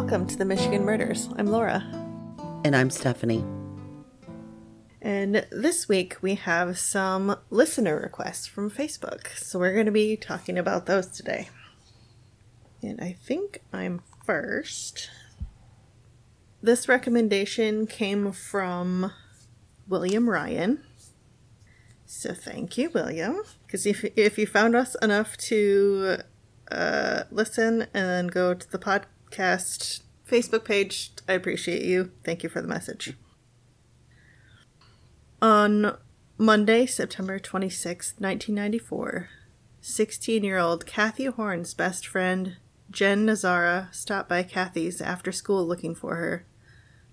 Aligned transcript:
welcome 0.00 0.24
to 0.24 0.36
the 0.36 0.44
Michigan 0.44 0.84
Murders. 0.84 1.28
I'm 1.38 1.48
Laura. 1.48 1.84
And 2.64 2.76
I'm 2.76 2.88
Stepfanie. 2.88 3.44
And 5.02 5.44
this 5.50 5.88
week 5.88 6.18
we 6.22 6.36
have 6.36 6.78
some 6.78 7.36
listener 7.50 7.98
requests 7.98 8.46
from 8.46 8.70
Facebook. 8.70 9.26
So 9.36 9.58
we're 9.58 9.74
going 9.74 9.86
to 9.86 9.92
be 9.92 10.16
talking 10.16 10.56
about 10.56 10.86
those 10.86 11.08
today. 11.08 11.48
And 12.80 13.00
I 13.00 13.16
think 13.20 13.58
I'm 13.72 14.00
first. 14.24 15.10
This 16.62 16.88
recommendation 16.88 17.88
came 17.88 18.30
from 18.30 19.10
William 19.88 20.30
Ryan. 20.30 20.84
So 22.06 22.34
thank 22.34 22.78
you, 22.78 22.90
William. 22.90 23.42
Because 23.66 23.84
if, 23.84 24.04
if 24.16 24.38
you 24.38 24.46
found 24.46 24.76
us 24.76 24.94
enough 25.02 25.36
to 25.48 26.18
uh, 26.70 27.24
listen 27.32 27.88
and 27.92 28.30
go 28.30 28.54
to 28.54 28.70
the 28.70 28.78
podcast 28.78 29.06
Facebook 29.30 30.64
page, 30.64 31.12
I 31.28 31.32
appreciate 31.32 31.82
you. 31.82 32.12
Thank 32.24 32.42
you 32.42 32.48
for 32.48 32.60
the 32.60 32.68
message. 32.68 33.14
On 35.40 35.96
Monday, 36.36 36.86
September 36.86 37.38
26, 37.38 38.14
1994, 38.18 39.28
16 39.80 40.44
year 40.44 40.58
old 40.58 40.86
Kathy 40.86 41.26
Horn's 41.26 41.74
best 41.74 42.06
friend, 42.06 42.56
Jen 42.90 43.26
Nazara, 43.26 43.94
stopped 43.94 44.28
by 44.28 44.42
Kathy's 44.42 45.00
after 45.00 45.32
school 45.32 45.66
looking 45.66 45.94
for 45.94 46.16
her, 46.16 46.44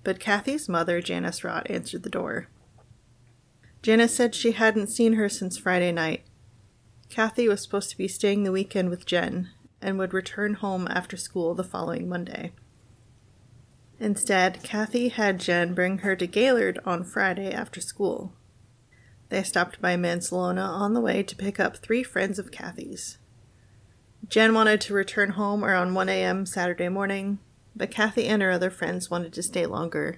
but 0.04 0.20
Kathy's 0.20 0.68
mother, 0.70 1.02
Janice 1.02 1.42
Rott, 1.42 1.70
answered 1.70 2.04
the 2.04 2.10
door. 2.10 2.48
Janice 3.82 4.16
said 4.16 4.34
she 4.34 4.54
hadn't 4.54 4.88
seen 4.88 5.14
her 5.14 5.30
since 5.30 5.58
Friday 5.58 5.92
night. 5.92 6.24
Kathy 7.10 7.48
was 7.48 7.62
supposed 7.62 7.92
to 7.92 7.98
be 7.98 8.08
staying 8.08 8.44
the 8.44 8.52
weekend 8.52 8.90
with 8.90 9.06
Jen 9.06 9.50
and 9.86 10.00
would 10.00 10.16
return 10.16 10.56
home 10.56 10.88
after 10.90 11.16
school 11.16 11.54
the 11.54 11.64
following 11.64 12.10
Monday. 12.10 12.52
Instead, 14.00 14.64
Kathy 14.64 15.10
had 15.10 15.40
Jen 15.40 15.76
bring 15.76 16.00
her 16.00 16.16
to 16.16 16.26
Gaylord 16.26 16.80
on 16.86 17.04
Friday 17.04 17.52
after 17.52 17.80
school. 17.80 18.34
They 19.30 19.44
stopped 19.44 19.80
by 19.80 19.96
Mancelona 19.96 20.64
on 20.64 20.94
the 20.94 21.02
way 21.02 21.22
to 21.22 21.36
pick 21.36 21.60
up 21.60 21.78
three 21.78 22.02
friends 22.02 22.40
of 22.40 22.52
Kathy's. 22.52 23.20
Jen 24.28 24.56
wanted 24.56 24.82
to 24.82 24.94
return 24.96 25.32
home 25.32 25.64
around 25.64 25.94
1 25.94 26.10
a.m. 26.10 26.48
Saturday 26.48 26.90
morning, 26.90 27.38
but 27.76 27.92
Kathy 27.92 28.26
and 28.26 28.42
her 28.42 28.50
other 28.50 28.72
friends 28.72 29.12
wanted 29.12 29.34
to 29.34 29.44
stay 29.44 29.68
longer. 29.68 30.18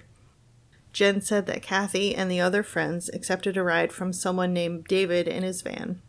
Jen 0.94 1.20
said 1.20 1.44
that 1.44 1.62
Kathy 1.62 2.14
and 2.14 2.30
the 2.30 2.40
other 2.40 2.62
friends 2.62 3.10
accepted 3.10 3.58
a 3.58 3.62
ride 3.62 3.92
from 3.92 4.14
someone 4.14 4.54
named 4.54 4.86
David 4.86 5.28
in 5.28 5.42
his 5.42 5.60
van. 5.60 6.00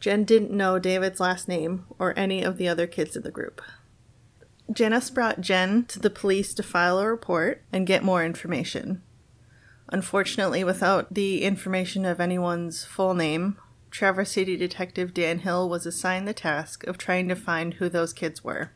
Jen 0.00 0.24
didn't 0.24 0.50
know 0.50 0.78
David's 0.78 1.20
last 1.20 1.48
name 1.48 1.86
or 1.98 2.16
any 2.16 2.42
of 2.42 2.56
the 2.56 2.68
other 2.68 2.86
kids 2.86 3.16
in 3.16 3.22
the 3.22 3.30
group. 3.30 3.60
Janice 4.70 5.10
brought 5.10 5.40
Jen 5.40 5.86
to 5.86 5.98
the 5.98 6.10
police 6.10 6.52
to 6.54 6.62
file 6.62 6.98
a 6.98 7.06
report 7.06 7.62
and 7.72 7.86
get 7.86 8.04
more 8.04 8.24
information. 8.24 9.02
Unfortunately, 9.88 10.62
without 10.62 11.14
the 11.14 11.42
information 11.42 12.04
of 12.04 12.20
anyone's 12.20 12.84
full 12.84 13.14
name, 13.14 13.56
Traverse 13.90 14.32
City 14.32 14.56
Detective 14.56 15.14
Dan 15.14 15.38
Hill 15.38 15.68
was 15.68 15.86
assigned 15.86 16.28
the 16.28 16.34
task 16.34 16.86
of 16.86 16.98
trying 16.98 17.28
to 17.28 17.34
find 17.34 17.74
who 17.74 17.88
those 17.88 18.12
kids 18.12 18.44
were. 18.44 18.72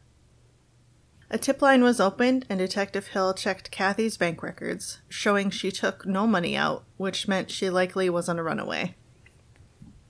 A 1.31 1.39
tip 1.39 1.63
line 1.63 1.83
was 1.83 2.01
opened, 2.01 2.47
and 2.49 2.59
Detective 2.59 3.09
Hill 3.09 3.35
checked 3.35 3.71
Kathy's 3.71 4.17
bank 4.17 4.43
records, 4.43 5.01
showing 5.09 5.51
she 5.51 5.71
took 5.71 6.07
no 6.07 6.27
money 6.27 6.57
out, 6.57 6.85
which 6.97 7.29
meant 7.29 7.51
she 7.51 7.71
likely 7.71 8.09
was 8.09 8.29
on 8.29 8.39
a 8.39 8.43
runaway. 8.43 8.95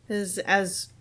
As, 0.08 0.38
as 0.38 0.91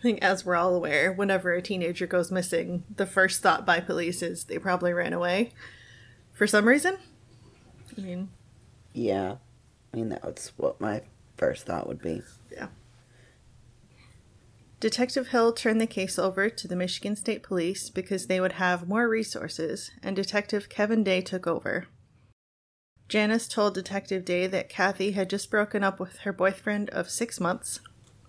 I 0.00 0.02
think, 0.02 0.22
as 0.22 0.46
we're 0.46 0.56
all 0.56 0.74
aware, 0.74 1.12
whenever 1.12 1.52
a 1.52 1.60
teenager 1.60 2.06
goes 2.06 2.30
missing, 2.32 2.84
the 2.96 3.04
first 3.04 3.42
thought 3.42 3.66
by 3.66 3.80
police 3.80 4.22
is 4.22 4.44
they 4.44 4.58
probably 4.58 4.94
ran 4.94 5.12
away 5.12 5.52
for 6.32 6.46
some 6.46 6.66
reason. 6.66 6.96
I 7.98 8.00
mean, 8.00 8.30
yeah, 8.94 9.36
I 9.92 9.96
mean 9.98 10.08
that's 10.08 10.56
what 10.56 10.80
my 10.80 11.02
first 11.36 11.66
thought 11.66 11.86
would 11.86 12.00
be. 12.00 12.22
Yeah. 12.50 12.68
Detective 14.80 15.28
Hill 15.28 15.52
turned 15.52 15.82
the 15.82 15.86
case 15.86 16.18
over 16.18 16.48
to 16.48 16.66
the 16.66 16.76
Michigan 16.76 17.14
State 17.14 17.42
Police 17.42 17.90
because 17.90 18.26
they 18.26 18.40
would 18.40 18.52
have 18.52 18.88
more 18.88 19.06
resources, 19.06 19.90
and 20.02 20.16
Detective 20.16 20.70
Kevin 20.70 21.04
Day 21.04 21.20
took 21.20 21.46
over. 21.46 21.88
Janice 23.06 23.48
told 23.48 23.74
Detective 23.74 24.24
Day 24.24 24.46
that 24.46 24.70
Kathy 24.70 25.10
had 25.12 25.28
just 25.28 25.50
broken 25.50 25.84
up 25.84 26.00
with 26.00 26.20
her 26.20 26.32
boyfriend 26.32 26.88
of 26.90 27.10
six 27.10 27.38
months 27.38 27.80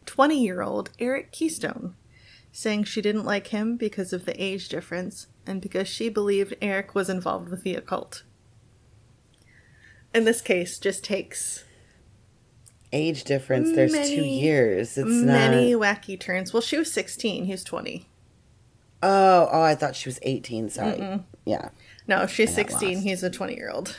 20 0.06 0.41
year 0.41 0.62
old 0.62 0.89
Eric 1.00 1.31
Keystone, 1.31 1.95
saying 2.51 2.85
she 2.85 3.01
didn't 3.01 3.25
like 3.25 3.47
him 3.47 3.78
because 3.78 4.13
of 4.13 4.25
the 4.25 4.41
age 4.41 4.69
difference 4.69 5.28
and 5.45 5.62
because 5.62 5.88
she 5.88 6.09
believed 6.09 6.56
Eric 6.62 6.94
was 6.95 7.09
involved 7.09 7.50
with 7.50 7.63
the 7.63 7.75
occult. 7.75 8.23
In 10.13 10.25
this 10.25 10.41
case, 10.41 10.78
just 10.78 11.03
takes 11.03 11.63
age 12.91 13.23
difference. 13.23 13.73
There's 13.73 13.94
many, 13.94 14.16
two 14.16 14.23
years. 14.23 14.97
It's 14.97 15.07
not 15.07 15.25
many 15.25 15.73
not... 15.73 15.81
wacky 15.81 16.19
turns. 16.19 16.53
Well, 16.53 16.61
she 16.61 16.78
was 16.78 16.91
16. 16.91 17.45
He's 17.45 17.63
20. 17.63 18.07
Oh, 19.03 19.50
oh, 19.51 19.61
I 19.61 19.75
thought 19.75 19.95
she 19.95 20.09
was 20.09 20.19
18. 20.22 20.69
Sorry. 20.69 20.97
Mm-mm. 20.97 21.23
Yeah. 21.45 21.69
No, 22.07 22.28
she's 22.28 22.53
16. 22.53 23.01
He's 23.01 23.23
a 23.23 23.29
20 23.29 23.56
year 23.56 23.72
old. 23.72 23.97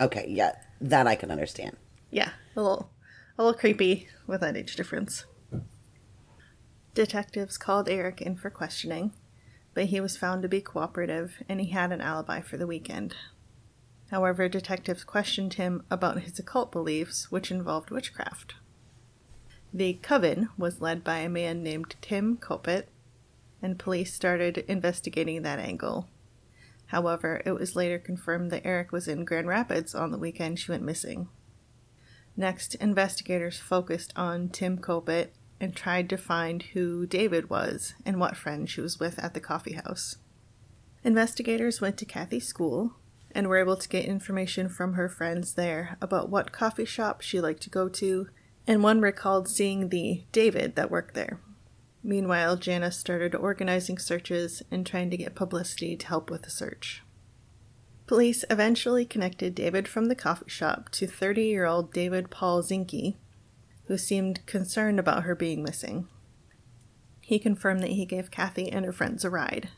Okay, 0.00 0.26
yeah, 0.28 0.52
that 0.80 1.06
I 1.06 1.14
can 1.14 1.30
understand. 1.30 1.76
Yeah, 2.10 2.30
a 2.56 2.60
little 2.60 2.90
a 3.38 3.42
little 3.42 3.58
creepy 3.58 4.08
with 4.26 4.40
that 4.40 4.56
age 4.56 4.76
difference. 4.76 5.24
Detectives 6.94 7.56
called 7.56 7.88
Eric 7.88 8.20
in 8.20 8.36
for 8.36 8.50
questioning, 8.50 9.12
but 9.74 9.86
he 9.86 10.00
was 10.00 10.16
found 10.16 10.42
to 10.42 10.48
be 10.48 10.60
cooperative 10.60 11.42
and 11.48 11.60
he 11.60 11.70
had 11.70 11.92
an 11.92 12.00
alibi 12.00 12.40
for 12.40 12.56
the 12.56 12.66
weekend. 12.66 13.14
However, 14.10 14.46
detectives 14.46 15.04
questioned 15.04 15.54
him 15.54 15.84
about 15.90 16.20
his 16.20 16.38
occult 16.38 16.70
beliefs, 16.70 17.30
which 17.30 17.50
involved 17.50 17.90
witchcraft. 17.90 18.54
The 19.72 19.94
coven 20.02 20.50
was 20.58 20.82
led 20.82 21.02
by 21.02 21.20
a 21.20 21.30
man 21.30 21.62
named 21.62 21.96
Tim 22.02 22.36
Kopit, 22.36 22.88
and 23.62 23.78
police 23.78 24.12
started 24.12 24.58
investigating 24.68 25.40
that 25.42 25.58
angle. 25.58 26.08
However, 26.88 27.40
it 27.46 27.52
was 27.52 27.74
later 27.74 27.98
confirmed 27.98 28.50
that 28.50 28.66
Eric 28.66 28.92
was 28.92 29.08
in 29.08 29.24
Grand 29.24 29.48
Rapids 29.48 29.94
on 29.94 30.10
the 30.10 30.18
weekend 30.18 30.58
she 30.58 30.70
went 30.70 30.82
missing. 30.82 31.30
Next, 32.36 32.74
investigators 32.76 33.58
focused 33.58 34.12
on 34.16 34.48
Tim 34.48 34.78
Kopit 34.78 35.28
and 35.60 35.76
tried 35.76 36.08
to 36.10 36.16
find 36.16 36.62
who 36.62 37.06
David 37.06 37.50
was 37.50 37.94
and 38.04 38.18
what 38.18 38.36
friend 38.36 38.68
she 38.68 38.80
was 38.80 38.98
with 38.98 39.18
at 39.18 39.34
the 39.34 39.40
coffee 39.40 39.74
house. 39.74 40.16
Investigators 41.04 41.80
went 41.80 41.96
to 41.98 42.04
Kathy's 42.04 42.46
school 42.46 42.94
and 43.32 43.48
were 43.48 43.58
able 43.58 43.76
to 43.76 43.88
get 43.88 44.04
information 44.04 44.68
from 44.68 44.94
her 44.94 45.08
friends 45.08 45.54
there 45.54 45.96
about 46.00 46.28
what 46.28 46.52
coffee 46.52 46.84
shop 46.84 47.20
she 47.20 47.40
liked 47.40 47.62
to 47.62 47.70
go 47.70 47.88
to, 47.88 48.28
and 48.66 48.82
one 48.82 49.00
recalled 49.00 49.48
seeing 49.48 49.88
the 49.88 50.24
David 50.32 50.76
that 50.76 50.90
worked 50.90 51.14
there. 51.14 51.40
Meanwhile, 52.02 52.56
Janice 52.56 52.98
started 52.98 53.34
organizing 53.34 53.98
searches 53.98 54.62
and 54.70 54.84
trying 54.84 55.10
to 55.10 55.16
get 55.16 55.34
publicity 55.34 55.96
to 55.96 56.06
help 56.06 56.30
with 56.30 56.42
the 56.42 56.50
search. 56.50 57.02
Police 58.06 58.44
eventually 58.50 59.04
connected 59.04 59.54
David 59.54 59.86
from 59.86 60.06
the 60.06 60.14
coffee 60.14 60.48
shop 60.48 60.90
to 60.90 61.06
30 61.06 61.44
year 61.44 61.64
old 61.64 61.92
David 61.92 62.30
Paul 62.30 62.62
Zinke, 62.62 63.16
who 63.86 63.96
seemed 63.96 64.44
concerned 64.46 64.98
about 64.98 65.22
her 65.22 65.34
being 65.34 65.62
missing. 65.62 66.08
He 67.20 67.38
confirmed 67.38 67.82
that 67.82 67.90
he 67.90 68.04
gave 68.04 68.30
Kathy 68.30 68.70
and 68.70 68.84
her 68.84 68.92
friends 68.92 69.24
a 69.24 69.30
ride. 69.30 69.70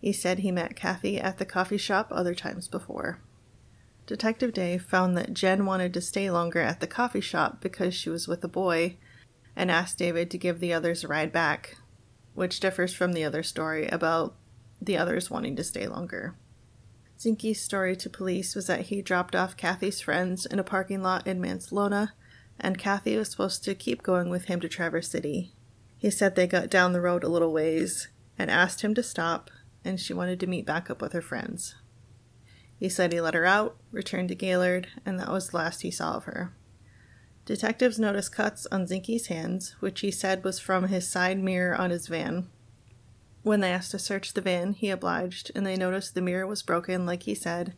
He 0.00 0.12
said 0.12 0.38
he 0.38 0.52
met 0.52 0.76
Kathy 0.76 1.18
at 1.20 1.38
the 1.38 1.44
coffee 1.44 1.76
shop 1.76 2.08
other 2.10 2.34
times 2.34 2.68
before. 2.68 3.20
Detective 4.06 4.52
Day 4.52 4.78
found 4.78 5.16
that 5.16 5.34
Jen 5.34 5.66
wanted 5.66 5.94
to 5.94 6.00
stay 6.00 6.30
longer 6.30 6.60
at 6.60 6.80
the 6.80 6.86
coffee 6.86 7.20
shop 7.20 7.60
because 7.60 7.94
she 7.94 8.10
was 8.10 8.26
with 8.26 8.42
a 8.42 8.48
boy 8.48 8.96
and 9.54 9.70
asked 9.70 9.98
David 9.98 10.30
to 10.30 10.38
give 10.38 10.60
the 10.60 10.72
others 10.72 11.04
a 11.04 11.08
ride 11.08 11.32
back, 11.32 11.76
which 12.34 12.60
differs 12.60 12.94
from 12.94 13.12
the 13.12 13.24
other 13.24 13.42
story 13.42 13.86
about 13.88 14.34
the 14.80 14.96
others 14.96 15.30
wanting 15.30 15.54
to 15.56 15.64
stay 15.64 15.86
longer. 15.86 16.34
Zinke's 17.22 17.60
story 17.60 17.94
to 17.94 18.10
police 18.10 18.56
was 18.56 18.66
that 18.66 18.86
he 18.86 19.00
dropped 19.00 19.36
off 19.36 19.56
Kathy's 19.56 20.00
friends 20.00 20.44
in 20.44 20.58
a 20.58 20.64
parking 20.64 21.02
lot 21.02 21.24
in 21.24 21.40
Mancelona, 21.40 22.14
and 22.58 22.76
Kathy 22.76 23.16
was 23.16 23.30
supposed 23.30 23.62
to 23.62 23.76
keep 23.76 24.02
going 24.02 24.28
with 24.28 24.46
him 24.46 24.58
to 24.58 24.68
Traverse 24.68 25.08
City. 25.08 25.52
He 25.96 26.10
said 26.10 26.34
they 26.34 26.48
got 26.48 26.68
down 26.68 26.92
the 26.92 27.00
road 27.00 27.22
a 27.22 27.28
little 27.28 27.52
ways 27.52 28.08
and 28.36 28.50
asked 28.50 28.80
him 28.80 28.92
to 28.94 29.04
stop, 29.04 29.52
and 29.84 30.00
she 30.00 30.12
wanted 30.12 30.40
to 30.40 30.48
meet 30.48 30.66
back 30.66 30.90
up 30.90 31.00
with 31.00 31.12
her 31.12 31.22
friends. 31.22 31.76
He 32.76 32.88
said 32.88 33.12
he 33.12 33.20
let 33.20 33.34
her 33.34 33.46
out, 33.46 33.76
returned 33.92 34.30
to 34.30 34.34
Gaylord, 34.34 34.88
and 35.06 35.20
that 35.20 35.30
was 35.30 35.50
the 35.50 35.58
last 35.58 35.82
he 35.82 35.92
saw 35.92 36.14
of 36.14 36.24
her. 36.24 36.52
Detectives 37.44 38.00
noticed 38.00 38.34
cuts 38.34 38.66
on 38.72 38.88
Zinke's 38.88 39.28
hands, 39.28 39.76
which 39.78 40.00
he 40.00 40.10
said 40.10 40.42
was 40.42 40.58
from 40.58 40.88
his 40.88 41.08
side 41.08 41.38
mirror 41.38 41.76
on 41.76 41.90
his 41.90 42.08
van, 42.08 42.48
when 43.42 43.60
they 43.60 43.72
asked 43.72 43.90
to 43.90 43.98
search 43.98 44.34
the 44.34 44.40
van, 44.40 44.72
he 44.72 44.90
obliged, 44.90 45.50
and 45.54 45.66
they 45.66 45.76
noticed 45.76 46.14
the 46.14 46.22
mirror 46.22 46.46
was 46.46 46.62
broken, 46.62 47.06
like 47.06 47.24
he 47.24 47.34
said, 47.34 47.74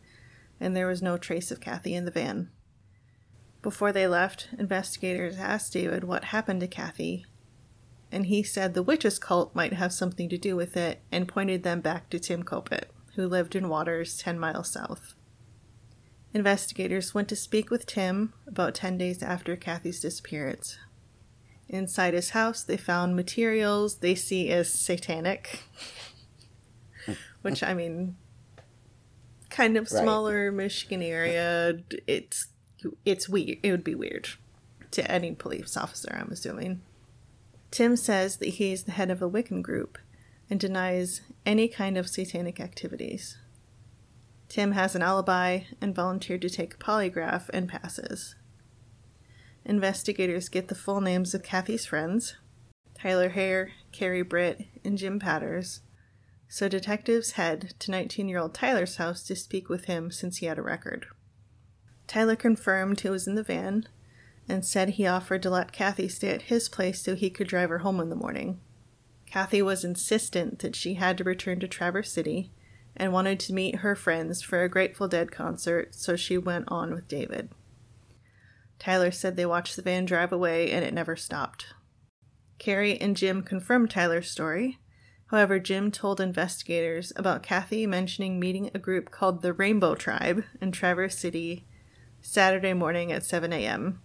and 0.59 0.75
there 0.75 0.87
was 0.87 1.01
no 1.01 1.17
trace 1.17 1.51
of 1.51 1.59
Kathy 1.59 1.95
in 1.95 2.05
the 2.05 2.11
van. 2.11 2.49
Before 3.61 3.91
they 3.91 4.07
left, 4.07 4.49
investigators 4.59 5.37
asked 5.37 5.73
David 5.73 6.03
what 6.03 6.25
happened 6.25 6.61
to 6.61 6.67
Kathy, 6.67 7.25
and 8.11 8.27
he 8.27 8.43
said 8.43 8.73
the 8.73 8.83
witches' 8.83 9.17
cult 9.17 9.55
might 9.55 9.73
have 9.73 9.91
something 9.91 10.29
to 10.29 10.37
do 10.37 10.55
with 10.55 10.77
it 10.77 11.01
and 11.11 11.27
pointed 11.27 11.63
them 11.63 11.81
back 11.81 12.09
to 12.11 12.19
Tim 12.19 12.43
Kopit, 12.43 12.85
who 13.15 13.27
lived 13.27 13.55
in 13.55 13.67
Waters 13.67 14.17
10 14.17 14.39
miles 14.39 14.71
south. 14.71 15.15
Investigators 16.31 17.13
went 17.15 17.27
to 17.29 17.35
speak 17.35 17.71
with 17.71 17.85
Tim 17.85 18.33
about 18.45 18.75
10 18.75 18.97
days 18.99 19.23
after 19.23 19.55
Kathy's 19.55 19.99
disappearance. 19.99 20.77
Inside 21.67 22.13
his 22.13 22.31
house, 22.31 22.63
they 22.63 22.77
found 22.77 23.15
materials 23.15 23.97
they 23.97 24.15
see 24.15 24.49
as 24.51 24.71
satanic, 24.71 25.63
which 27.41 27.63
I 27.63 27.73
mean, 27.73 28.17
kind 29.49 29.75
of 29.77 29.91
Right. 29.91 30.01
smaller 30.03 30.51
Michigan 30.51 31.01
area. 31.01 31.79
It's 32.07 32.47
it's 33.03 33.27
weird. 33.27 33.57
It 33.63 33.71
would 33.71 33.83
be 33.83 33.95
weird 33.95 34.29
to 34.91 35.09
any 35.11 35.33
police 35.33 35.75
officer, 35.75 36.15
I'm 36.15 36.31
assuming. 36.31 36.81
Tim 37.71 37.95
says 37.95 38.37
that 38.37 38.49
he 38.49 38.71
is 38.71 38.83
the 38.83 38.91
head 38.91 39.09
of 39.09 39.21
a 39.23 39.29
Wiccan 39.29 39.61
group 39.63 39.97
and 40.49 40.59
denies 40.59 41.21
any 41.45 41.67
kind 41.67 41.97
of 41.97 42.07
satanic 42.07 42.59
activities. 42.59 43.37
Tim 44.47 44.73
has 44.73 44.95
an 44.95 45.01
alibi 45.01 45.61
and 45.81 45.95
volunteered 45.95 46.41
to 46.43 46.49
take 46.49 46.75
a 46.75 46.77
polygraph 46.77 47.49
and 47.49 47.67
passes. 47.67 48.35
Investigators 49.65 50.47
get 50.47 50.67
the 50.67 50.75
full 50.75 51.01
names 51.01 51.33
of 51.33 51.41
Kathy's 51.41 51.85
friends 51.85 52.35
Tyler 52.93 53.29
Hare, 53.29 53.71
Carrie 53.91 54.21
Britt, 54.21 54.67
and 54.83 54.97
Jim 54.97 55.19
Patters. 55.19 55.81
So 56.47 56.69
detectives 56.69 57.31
head 57.31 57.73
to 57.79 57.91
19 57.91 58.29
year 58.29 58.39
old 58.39 58.53
Tyler's 58.53 58.97
house 58.97 59.23
to 59.23 59.35
speak 59.35 59.67
with 59.67 59.85
him 59.85 60.11
since 60.11 60.37
he 60.37 60.45
had 60.45 60.57
a 60.57 60.63
record. 60.63 61.07
Tyler 62.07 62.35
confirmed 62.35 62.99
he 62.99 63.09
was 63.09 63.27
in 63.27 63.35
the 63.35 63.43
van 63.43 63.87
and 64.47 64.63
said 64.63 64.89
he 64.89 65.07
offered 65.07 65.41
to 65.41 65.49
let 65.49 65.71
Kathy 65.71 66.07
stay 66.07 66.29
at 66.29 66.43
his 66.43 66.69
place 66.69 67.01
so 67.01 67.15
he 67.15 67.31
could 67.31 67.47
drive 67.47 67.69
her 67.69 67.79
home 67.79 67.99
in 67.99 68.09
the 68.09 68.15
morning. 68.15 68.59
Kathy 69.25 69.61
was 69.61 69.83
insistent 69.83 70.59
that 70.59 70.75
she 70.75 70.93
had 70.93 71.17
to 71.17 71.23
return 71.23 71.59
to 71.59 71.67
Traverse 71.67 72.11
City 72.11 72.51
and 72.95 73.11
wanted 73.11 73.39
to 73.41 73.53
meet 73.53 73.77
her 73.77 73.95
friends 73.95 74.41
for 74.41 74.63
a 74.63 74.69
Grateful 74.69 75.07
Dead 75.07 75.31
concert, 75.31 75.95
so 75.95 76.15
she 76.15 76.37
went 76.37 76.65
on 76.67 76.93
with 76.93 77.07
David. 77.07 77.49
Tyler 78.79 79.11
said 79.11 79.35
they 79.35 79.45
watched 79.45 79.75
the 79.75 79.81
van 79.81 80.05
drive 80.05 80.31
away 80.31 80.71
and 80.71 80.83
it 80.83 80.93
never 80.93 81.15
stopped. 81.15 81.67
Carrie 82.59 82.99
and 82.99 83.17
Jim 83.17 83.43
confirmed 83.43 83.89
Tyler's 83.89 84.29
story. 84.29 84.79
However, 85.27 85.59
Jim 85.59 85.91
told 85.91 86.21
investigators 86.21 87.11
about 87.15 87.43
Kathy 87.43 87.87
mentioning 87.87 88.39
meeting 88.39 88.69
a 88.73 88.79
group 88.79 89.11
called 89.11 89.41
the 89.41 89.53
Rainbow 89.53 89.95
Tribe 89.95 90.43
in 90.61 90.71
Traverse 90.71 91.17
City 91.17 91.65
Saturday 92.21 92.73
morning 92.73 93.11
at 93.11 93.25
7 93.25 93.51
a.m. 93.51 94.01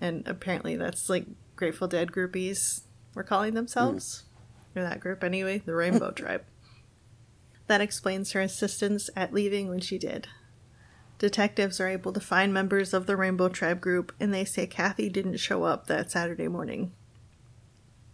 And 0.00 0.26
apparently 0.26 0.76
that's 0.76 1.08
like 1.08 1.26
Grateful 1.56 1.88
Dead 1.88 2.12
groupies 2.12 2.82
were 3.14 3.24
calling 3.24 3.54
themselves. 3.54 4.24
Hmm. 4.72 4.78
Or 4.78 4.82
that 4.82 5.00
group 5.00 5.24
anyway, 5.24 5.62
the 5.64 5.74
Rainbow 5.74 6.10
Tribe. 6.16 6.44
That 7.66 7.80
explains 7.80 8.32
her 8.32 8.40
insistence 8.40 9.10
at 9.14 9.34
leaving 9.34 9.68
when 9.68 9.80
she 9.80 9.98
did. 9.98 10.28
Detectives 11.20 11.78
are 11.80 11.86
able 11.86 12.14
to 12.14 12.18
find 12.20 12.50
members 12.50 12.94
of 12.94 13.04
the 13.04 13.14
Rainbow 13.14 13.50
Tribe 13.50 13.82
group, 13.82 14.10
and 14.18 14.32
they 14.32 14.46
say 14.46 14.66
Kathy 14.66 15.10
didn't 15.10 15.36
show 15.36 15.64
up 15.64 15.86
that 15.86 16.10
Saturday 16.10 16.48
morning. 16.48 16.92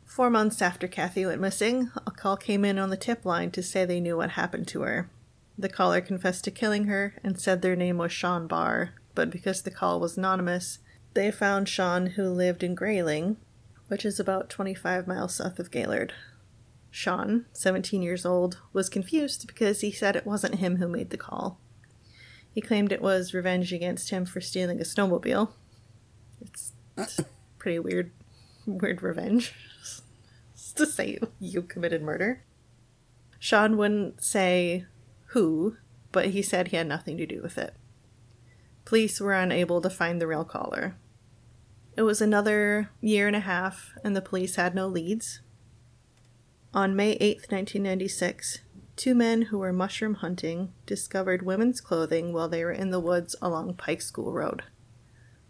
Four 0.05 0.29
months 0.29 0.61
after 0.61 0.89
Kathy 0.89 1.25
went 1.25 1.41
missing, 1.41 1.93
a 2.05 2.11
call 2.11 2.37
came 2.37 2.65
in 2.65 2.81
on 2.81 2.91
the 2.91 2.97
tip 2.97 3.25
line 3.25 3.53
to 3.53 3.63
say 3.63 3.85
they 3.85 4.01
knew 4.01 4.17
what 4.17 4.31
happened 4.31 4.67
to 4.69 4.81
her. 4.81 5.09
The 5.57 5.69
caller 5.69 6.01
confessed 6.01 6.43
to 6.45 6.51
killing 6.51 6.87
her 6.87 7.15
and 7.23 7.41
said 7.41 7.63
their 7.63 7.77
name 7.77 7.99
was 7.99 8.11
Sean 8.11 8.49
Barr, 8.49 8.95
but 9.15 9.31
because 9.31 9.63
the 9.63 9.71
call 9.71 10.01
was 10.01 10.19
anonymous, 10.19 10.81
they 11.15 11.31
found 11.31 11.69
Sean 11.69 12.07
who 12.07 12.25
lived 12.25 12.65
in 12.65 12.75
Grayling, 12.75 13.37
which 13.87 14.05
is 14.05 14.19
about 14.19 14.51
25 14.51 15.07
miles 15.07 15.37
south 15.37 15.61
of 15.61 15.71
Gaylord. 15.71 16.13
Sean, 16.91 17.47
17 17.53 18.03
years 18.03 18.27
old, 18.27 18.59
was 18.73 18.89
confused 18.89 19.47
because 19.47 19.81
he 19.81 19.93
said 19.93 20.17
it 20.17 20.27
wasn't 20.27 20.57
him 20.57 20.79
who 20.79 20.89
made 20.89 21.11
the 21.11 21.17
call. 21.17 21.61
He 22.57 22.63
claimed 22.63 22.91
it 22.91 23.03
was 23.03 23.35
revenge 23.35 23.71
against 23.71 24.09
him 24.09 24.25
for 24.25 24.41
stealing 24.41 24.81
a 24.81 24.85
snowmobile. 24.85 25.51
It's, 26.41 26.73
it's 26.97 27.21
pretty 27.59 27.79
weird, 27.79 28.13
weird 28.65 29.03
revenge 29.03 29.53
to 30.77 30.87
say 30.87 31.19
you 31.39 31.61
committed 31.61 32.01
murder. 32.01 32.45
Sean 33.39 33.77
wouldn't 33.77 34.25
say 34.25 34.87
who, 35.27 35.77
but 36.13 36.29
he 36.29 36.41
said 36.41 36.69
he 36.69 36.79
had 36.79 36.87
nothing 36.87 37.19
to 37.19 37.27
do 37.27 37.43
with 37.43 37.59
it. 37.59 37.75
Police 38.87 39.21
were 39.21 39.35
unable 39.35 39.83
to 39.83 39.91
find 39.91 40.19
the 40.19 40.27
real 40.27 40.47
caller. 40.47 40.97
It 41.95 42.05
was 42.05 42.23
another 42.23 42.89
year 43.03 43.27
and 43.27 43.37
a 43.37 43.41
half, 43.41 43.93
and 44.03 44.17
the 44.17 44.23
police 44.23 44.57
had 44.57 44.75
no 44.75 44.87
leads. 44.87 45.41
On 46.73 46.97
May 46.97 47.19
8, 47.21 47.37
1996, 47.51 48.61
two 48.97 49.15
men 49.15 49.43
who 49.43 49.59
were 49.59 49.73
mushroom 49.73 50.15
hunting 50.15 50.73
discovered 50.87 51.43
women's 51.43 51.81
clothing 51.81 52.33
while 52.33 52.49
they 52.49 52.65
were 52.65 52.73
in 52.73 52.91
the 52.91 53.01
woods 53.01 53.37
along 53.43 53.75
Pike 53.75 54.03
School 54.03 54.33
Road. 54.33 54.63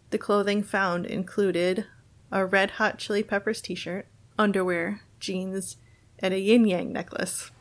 The 0.09 0.17
clothing 0.17 0.63
found 0.63 1.05
included 1.05 1.85
a 2.31 2.45
Red 2.45 2.71
Hot 2.71 2.97
Chili 2.97 3.23
Peppers 3.23 3.61
t 3.61 3.73
shirt, 3.75 4.07
underwear, 4.37 5.01
jeans, 5.19 5.77
and 6.19 6.33
a 6.33 6.39
yin 6.39 6.65
yang 6.67 6.91
necklace. 6.91 7.51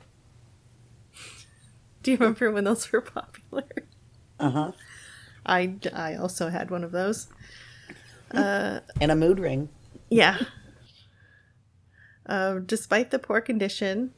Do 2.03 2.13
you 2.13 2.17
remember 2.17 2.51
when 2.51 2.65
those 2.65 2.91
were 2.93 3.01
popular? 3.01 3.65
Uh 4.39 4.51
huh. 4.51 4.73
I, 5.45 5.77
I 5.93 6.17
also 6.17 6.49
had 6.49 6.71
one 6.71 6.85
of 6.85 6.93
those. 6.93 7.29
Uh, 8.33 8.81
And 9.01 9.13
a 9.13 9.17
mood 9.17 9.39
ring. 9.39 9.69
Yeah. 10.11 10.39
Uh, 12.27 12.59
despite 12.59 13.11
the 13.13 13.19
poor 13.21 13.41
condition, 13.41 14.13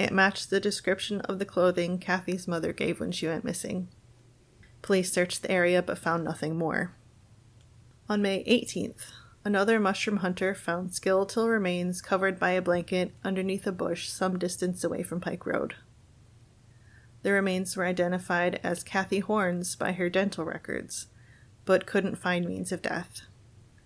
it 0.00 0.12
matched 0.12 0.48
the 0.48 0.60
description 0.60 1.20
of 1.22 1.38
the 1.38 1.44
clothing 1.44 1.98
Kathy's 1.98 2.48
mother 2.48 2.72
gave 2.72 3.00
when 3.00 3.12
she 3.12 3.26
went 3.26 3.44
missing. 3.44 3.88
Police 4.80 5.12
searched 5.12 5.42
the 5.42 5.50
area 5.50 5.82
but 5.82 5.98
found 5.98 6.24
nothing 6.24 6.56
more. 6.56 6.94
On 8.08 8.22
May 8.22 8.42
18th, 8.44 9.12
another 9.44 9.78
mushroom 9.78 10.18
hunter 10.18 10.54
found 10.54 10.94
skeletal 10.94 11.50
remains 11.50 12.00
covered 12.00 12.38
by 12.38 12.52
a 12.52 12.62
blanket 12.62 13.12
underneath 13.22 13.66
a 13.66 13.72
bush 13.72 14.08
some 14.08 14.38
distance 14.38 14.82
away 14.82 15.02
from 15.02 15.20
Pike 15.20 15.44
Road. 15.44 15.74
The 17.22 17.32
remains 17.32 17.76
were 17.76 17.84
identified 17.84 18.58
as 18.62 18.82
Kathy 18.82 19.20
Horns 19.20 19.76
by 19.76 19.92
her 19.92 20.08
dental 20.08 20.46
records, 20.46 21.08
but 21.66 21.84
couldn't 21.84 22.16
find 22.16 22.46
means 22.46 22.72
of 22.72 22.80
death. 22.80 23.20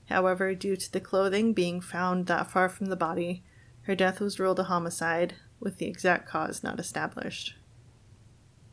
However, 0.08 0.55
due 0.55 0.76
to 0.76 0.93
the 0.93 1.00
clothing 1.00 1.53
being 1.53 1.81
found 1.81 2.27
that 2.27 2.53
far 2.53 2.69
from 2.69 2.86
the 2.86 2.94
body, 2.94 3.43
her 3.82 3.96
death 3.96 4.20
was 4.20 4.39
ruled 4.39 4.60
a 4.60 4.65
homicide, 4.65 5.34
with 5.65 5.79
the 5.79 5.87
exact 5.87 6.29
cause 6.29 6.63
not 6.63 6.79
established. 6.79 7.55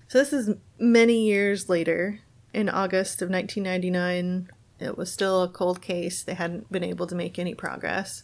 So, 0.08 0.20
this 0.20 0.34
is 0.34 0.56
many 0.78 1.26
years 1.26 1.70
later. 1.70 2.20
In 2.54 2.68
August 2.68 3.22
of 3.22 3.30
1999, 3.30 4.50
it 4.80 4.98
was 4.98 5.10
still 5.10 5.42
a 5.42 5.48
cold 5.48 5.82
case. 5.82 6.22
They 6.22 6.34
hadn't 6.34 6.70
been 6.70 6.84
able 6.84 7.08
to 7.08 7.16
make 7.16 7.40
any 7.40 7.56
progress. 7.56 8.24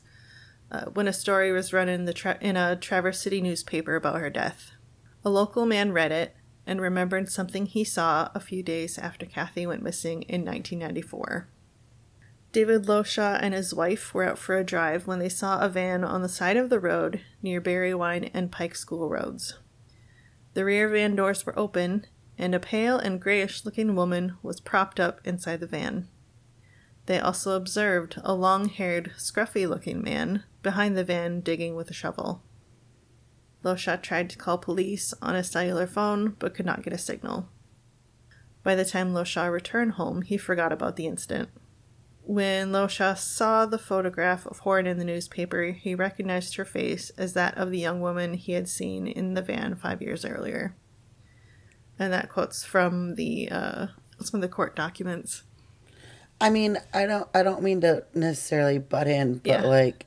Uh, 0.70 0.86
when 0.86 1.08
a 1.08 1.14
story 1.14 1.52
was 1.54 1.72
run 1.72 1.88
in, 1.88 2.04
the 2.04 2.14
tra- 2.14 2.38
in 2.42 2.58
a 2.58 2.76
Traverse 2.76 3.22
City 3.22 3.40
newspaper 3.40 3.96
about 3.96 4.20
her 4.20 4.30
death. 4.30 4.72
A 5.24 5.30
local 5.30 5.66
man 5.66 5.94
read 5.94 6.12
it 6.12 6.36
and 6.66 6.82
remembered 6.82 7.32
something 7.32 7.66
he 7.66 7.86
saw 7.86 8.30
a 8.36 8.42
few 8.42 8.62
days 8.62 8.98
after 8.98 9.26
Kathy 9.26 9.66
went 9.66 9.82
missing 9.82 10.24
in 10.24 10.44
1994. 10.44 11.48
David 12.58 12.88
Loshaw 12.88 13.38
and 13.40 13.54
his 13.54 13.72
wife 13.72 14.16
were 14.16 14.24
out 14.24 14.40
for 14.40 14.58
a 14.58 14.64
drive 14.64 15.06
when 15.06 15.20
they 15.20 15.30
saw 15.30 15.60
a 15.60 15.70
van 15.70 16.04
on 16.04 16.24
the 16.24 16.28
side 16.28 16.58
of 16.58 16.72
the 16.72 16.80
road 16.80 17.22
near 17.44 17.62
Berrywine 17.62 18.32
and 18.34 18.52
Pike 18.52 18.74
School 18.74 19.08
Roads. 19.08 19.60
The 20.56 20.66
rear 20.66 20.90
van 20.90 21.16
doors 21.16 21.46
were 21.46 21.54
open, 21.56 22.08
and 22.36 22.56
a 22.56 22.60
pale 22.60 22.98
and 22.98 23.22
grayish 23.22 23.64
looking 23.64 23.96
woman 23.96 24.38
was 24.42 24.60
propped 24.60 25.00
up 25.00 25.22
inside 25.24 25.60
the 25.60 25.68
van. 25.68 26.08
They 27.06 27.20
also 27.20 27.56
observed 27.56 28.20
a 28.24 28.34
long 28.34 28.70
haired, 28.70 29.12
scruffy 29.20 29.70
looking 29.70 30.02
man 30.02 30.44
behind 30.64 30.98
the 30.98 31.04
van 31.04 31.42
digging 31.42 31.76
with 31.76 31.92
a 31.92 31.94
shovel. 31.94 32.42
Loshaw 33.64 34.02
tried 34.02 34.32
to 34.32 34.36
call 34.36 34.58
police 34.58 35.14
on 35.22 35.36
his 35.36 35.52
cellular 35.52 35.86
phone 35.86 36.36
but 36.40 36.56
could 36.56 36.66
not 36.66 36.82
get 36.82 36.94
a 36.94 36.98
signal. 36.98 37.50
By 38.64 38.74
the 38.74 38.84
time 38.84 39.14
Loshaw 39.14 39.52
returned 39.52 39.92
home, 39.92 40.24
he 40.24 40.38
forgot 40.38 40.74
about 40.74 40.96
the 40.96 41.06
incident. 41.06 41.50
When 42.28 42.74
Loshaw 42.74 43.18
saw 43.18 43.66
the 43.66 43.80
photograph 43.80 44.46
of 44.46 44.60
Horn 44.60 44.86
in 44.86 45.00
the 45.00 45.06
newspaper, 45.06 45.72
he 45.72 45.96
recognized 45.96 46.58
her 46.58 46.66
face 46.66 47.10
as 47.12 47.32
that 47.34 47.58
of 47.58 47.72
the 47.72 47.80
young 47.80 48.02
woman 48.02 48.34
he 48.34 48.52
had 48.52 48.68
seen 48.68 49.08
in 49.08 49.34
the 49.34 49.42
van 49.42 49.76
five 49.76 50.02
years 50.02 50.26
earlier. 50.26 50.76
And 51.98 52.12
that 52.12 52.28
quote's 52.30 52.66
from 52.66 53.16
the 53.16 53.48
uh, 53.50 53.88
some 54.20 54.40
of 54.40 54.42
the 54.42 54.54
court 54.54 54.76
documents. 54.76 55.44
I 56.42 56.50
mean, 56.50 56.78
I 56.94 57.06
don't 57.06 57.30
I 57.34 57.44
don't 57.44 57.64
mean 57.64 57.80
to 57.82 58.04
necessarily 58.14 58.78
butt 58.78 59.08
in, 59.08 59.36
but 59.38 59.48
Yeah. 59.48 59.62
like 59.62 60.06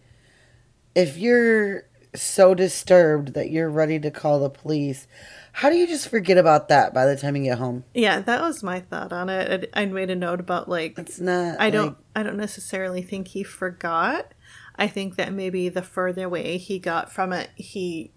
if 0.94 1.16
you're 1.16 1.84
so 2.14 2.54
disturbed 2.54 3.34
that 3.34 3.50
you're 3.50 3.70
ready 3.70 3.98
to 4.00 4.10
call 4.10 4.40
the 4.40 4.50
police, 4.50 5.06
how 5.52 5.70
do 5.70 5.76
you 5.76 5.86
just 5.86 6.08
forget 6.08 6.38
about 6.38 6.68
that 6.68 6.92
by 6.94 7.06
the 7.06 7.16
time 7.16 7.36
you 7.36 7.44
get 7.44 7.58
home? 7.58 7.84
Yeah, 7.94 8.20
that 8.20 8.40
was 8.42 8.62
my 8.62 8.80
thought 8.80 9.12
on 9.12 9.28
it. 9.28 9.70
I, 9.74 9.82
I 9.82 9.86
made 9.86 10.10
a 10.10 10.16
note 10.16 10.40
about 10.40 10.68
like 10.68 10.98
It's 10.98 11.20
not 11.20 11.60
I 11.60 11.70
don't 11.70 11.86
like- 11.88 11.96
I 12.16 12.22
don't 12.22 12.36
necessarily 12.36 13.02
think 13.02 13.28
he 13.28 13.42
forgot. 13.42 14.32
I 14.76 14.86
think 14.88 15.16
that 15.16 15.32
maybe 15.32 15.68
the 15.68 15.82
further 15.82 16.24
away 16.24 16.56
he 16.56 16.78
got 16.78 17.12
from 17.12 17.32
it, 17.32 17.50
he 17.56 18.12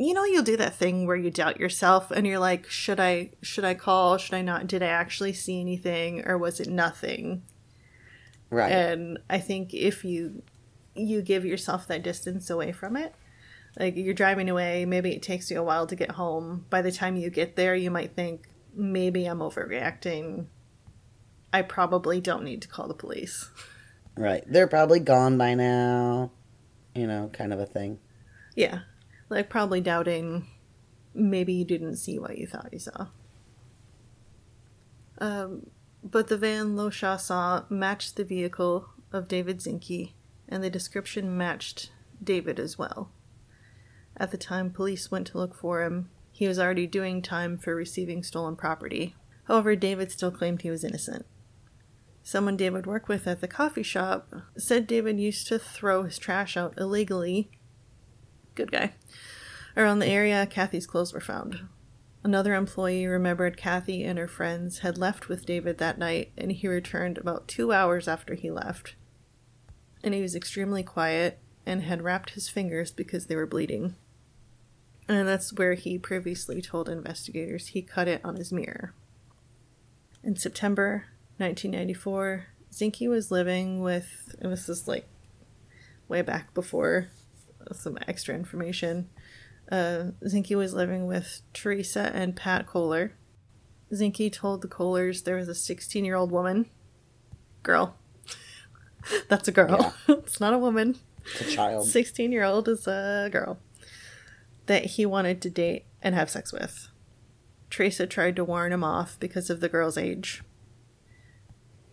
you 0.00 0.14
know 0.14 0.24
you'll 0.24 0.42
do 0.44 0.56
that 0.56 0.76
thing 0.76 1.06
where 1.06 1.16
you 1.16 1.28
doubt 1.30 1.58
yourself 1.58 2.10
and 2.12 2.24
you're 2.24 2.38
like 2.38 2.70
should 2.70 3.00
i 3.00 3.30
should 3.42 3.64
i 3.64 3.74
call 3.74 4.16
should 4.16 4.34
i 4.34 4.40
not 4.42 4.68
did 4.68 4.80
i 4.80 4.86
actually 4.86 5.32
see 5.32 5.58
anything 5.60 6.24
or 6.24 6.38
was 6.38 6.60
it 6.60 6.68
nothing 6.68 7.42
Right. 8.48 8.70
and 8.70 9.18
i 9.28 9.38
think 9.40 9.74
if 9.74 10.04
you 10.04 10.44
you 10.98 11.22
give 11.22 11.44
yourself 11.44 11.86
that 11.86 12.02
distance 12.02 12.50
away 12.50 12.72
from 12.72 12.96
it 12.96 13.14
like 13.78 13.96
you're 13.96 14.14
driving 14.14 14.48
away 14.48 14.84
maybe 14.84 15.12
it 15.12 15.22
takes 15.22 15.50
you 15.50 15.58
a 15.58 15.62
while 15.62 15.86
to 15.86 15.96
get 15.96 16.12
home 16.12 16.64
by 16.70 16.82
the 16.82 16.92
time 16.92 17.16
you 17.16 17.30
get 17.30 17.56
there 17.56 17.74
you 17.74 17.90
might 17.90 18.14
think 18.14 18.48
maybe 18.74 19.24
i'm 19.26 19.38
overreacting 19.38 20.46
i 21.52 21.62
probably 21.62 22.20
don't 22.20 22.44
need 22.44 22.62
to 22.62 22.68
call 22.68 22.88
the 22.88 22.94
police 22.94 23.50
right. 24.16 24.42
They're 24.48 24.66
probably 24.66 24.98
gone 24.98 25.38
by 25.38 25.54
now. 25.54 26.32
You 26.94 27.06
know, 27.06 27.30
kind 27.32 27.52
of 27.52 27.60
a 27.60 27.66
thing. 27.66 28.00
yeah 28.56 28.80
like 29.28 29.48
probably 29.48 29.80
doubting 29.80 30.46
maybe 31.14 31.52
you 31.52 31.64
didn't 31.64 31.96
see 31.96 32.18
what 32.18 32.36
you 32.38 32.46
thought 32.46 32.72
you 32.72 32.78
saw 32.80 33.06
um, 35.20 35.66
but 36.02 36.28
the 36.28 36.36
van 36.36 36.76
Loshaw 36.76 37.18
saw 37.20 37.64
matched 37.68 38.16
the 38.16 38.24
vehicle 38.24 38.88
of 39.12 39.28
David 39.28 39.58
Zinke, 39.58 40.12
and 40.48 40.62
the 40.62 40.70
description 40.70 41.36
matched 41.36 41.92
David 42.22 42.58
as 42.58 42.78
well. 42.78 43.10
At 44.16 44.30
the 44.30 44.36
time 44.36 44.70
police 44.70 45.10
went 45.10 45.28
to 45.28 45.38
look 45.38 45.54
for 45.54 45.82
him, 45.82 46.10
he 46.32 46.48
was 46.48 46.58
already 46.58 46.86
doing 46.86 47.20
time 47.22 47.58
for 47.58 47.74
receiving 47.74 48.22
stolen 48.22 48.56
property. 48.56 49.14
However, 49.44 49.74
David 49.74 50.10
still 50.12 50.30
claimed 50.30 50.62
he 50.62 50.70
was 50.70 50.84
innocent. 50.84 51.26
Someone 52.22 52.56
David 52.56 52.86
worked 52.86 53.08
with 53.08 53.26
at 53.26 53.40
the 53.40 53.48
coffee 53.48 53.82
shop 53.82 54.32
said 54.56 54.86
David 54.86 55.18
used 55.18 55.46
to 55.48 55.58
throw 55.58 56.02
his 56.02 56.18
trash 56.18 56.56
out 56.56 56.74
illegally. 56.76 57.50
Good 58.54 58.70
guy. 58.70 58.92
Around 59.76 60.00
the 60.00 60.08
area 60.08 60.46
Kathy's 60.46 60.86
clothes 60.86 61.12
were 61.12 61.20
found. 61.20 61.60
Another 62.22 62.54
employee 62.54 63.06
remembered 63.06 63.56
Kathy 63.56 64.04
and 64.04 64.18
her 64.18 64.28
friends 64.28 64.80
had 64.80 64.98
left 64.98 65.28
with 65.28 65.46
David 65.46 65.78
that 65.78 65.98
night, 65.98 66.32
and 66.36 66.52
he 66.52 66.68
returned 66.68 67.16
about 67.16 67.48
two 67.48 67.72
hours 67.72 68.06
after 68.06 68.34
he 68.34 68.50
left. 68.50 68.94
And 70.02 70.14
he 70.14 70.22
was 70.22 70.34
extremely 70.34 70.82
quiet 70.82 71.38
and 71.66 71.82
had 71.82 72.02
wrapped 72.02 72.30
his 72.30 72.48
fingers 72.48 72.90
because 72.90 73.26
they 73.26 73.36
were 73.36 73.46
bleeding. 73.46 73.96
And 75.08 75.26
that's 75.26 75.52
where 75.52 75.74
he 75.74 75.98
previously 75.98 76.60
told 76.60 76.88
investigators 76.88 77.68
he 77.68 77.82
cut 77.82 78.08
it 78.08 78.20
on 78.24 78.36
his 78.36 78.52
mirror. 78.52 78.94
In 80.22 80.36
September 80.36 81.06
1994, 81.38 82.46
Zinke 82.72 83.08
was 83.08 83.30
living 83.30 83.80
with, 83.80 84.34
and 84.40 84.52
this 84.52 84.68
is 84.68 84.86
like 84.86 85.06
way 86.08 86.22
back 86.22 86.52
before 86.54 87.08
some 87.72 87.98
extra 88.06 88.34
information. 88.34 89.08
Uh, 89.70 90.12
Zinke 90.24 90.56
was 90.56 90.74
living 90.74 91.06
with 91.06 91.42
Teresa 91.52 92.10
and 92.14 92.36
Pat 92.36 92.66
Kohler. 92.66 93.12
Zinke 93.92 94.32
told 94.32 94.62
the 94.62 94.68
Kohlers 94.68 95.24
there 95.24 95.36
was 95.36 95.48
a 95.48 95.54
16 95.54 96.04
year 96.04 96.16
old 96.16 96.30
woman. 96.30 96.66
Girl. 97.62 97.96
That's 99.28 99.48
a 99.48 99.52
girl. 99.52 99.94
it's 100.08 100.40
not 100.40 100.54
a 100.54 100.58
woman. 100.58 100.96
It's 101.24 101.40
a 101.42 101.50
child. 101.50 101.86
16 101.86 102.32
year 102.32 102.44
old 102.44 102.68
is 102.68 102.86
a 102.86 103.28
girl 103.30 103.58
that 104.66 104.84
he 104.84 105.06
wanted 105.06 105.40
to 105.42 105.50
date 105.50 105.86
and 106.02 106.14
have 106.14 106.30
sex 106.30 106.52
with. 106.52 106.88
Teresa 107.70 108.06
tried 108.06 108.36
to 108.36 108.44
warn 108.44 108.72
him 108.72 108.84
off 108.84 109.18
because 109.20 109.50
of 109.50 109.60
the 109.60 109.68
girl's 109.68 109.98
age. 109.98 110.42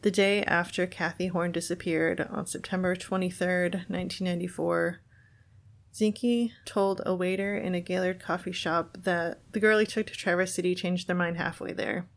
The 0.02 0.12
day 0.12 0.44
after 0.44 0.86
Kathy 0.86 1.28
Horn 1.28 1.52
disappeared, 1.52 2.28
on 2.30 2.46
September 2.46 2.96
23rd, 2.96 3.90
1994, 3.90 5.00
Zinke 5.94 6.52
told 6.66 7.02
a 7.06 7.16
waiter 7.16 7.58
in 7.58 7.74
a 7.74 7.82
Gaylord 7.82 8.20
coffee 8.22 8.52
shop 8.52 8.98
that 9.04 9.40
the 9.52 9.60
girl 9.60 9.80
he 9.80 9.86
took 9.86 10.08
to 10.08 10.14
Traverse 10.14 10.54
City 10.54 10.76
changed 10.76 11.08
their 11.08 11.16
mind 11.16 11.38
halfway 11.38 11.74
there. 11.74 12.08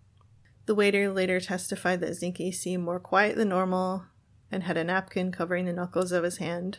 The 0.66 0.74
waiter 0.74 1.10
later 1.10 1.40
testified 1.40 2.00
that 2.00 2.10
Zinke 2.10 2.52
seemed 2.52 2.84
more 2.84 3.00
quiet 3.00 3.36
than 3.36 3.48
normal 3.48 4.04
and 4.50 4.62
had 4.62 4.76
a 4.76 4.84
napkin 4.84 5.32
covering 5.32 5.66
the 5.66 5.72
knuckles 5.72 6.12
of 6.12 6.24
his 6.24 6.38
hand. 6.38 6.78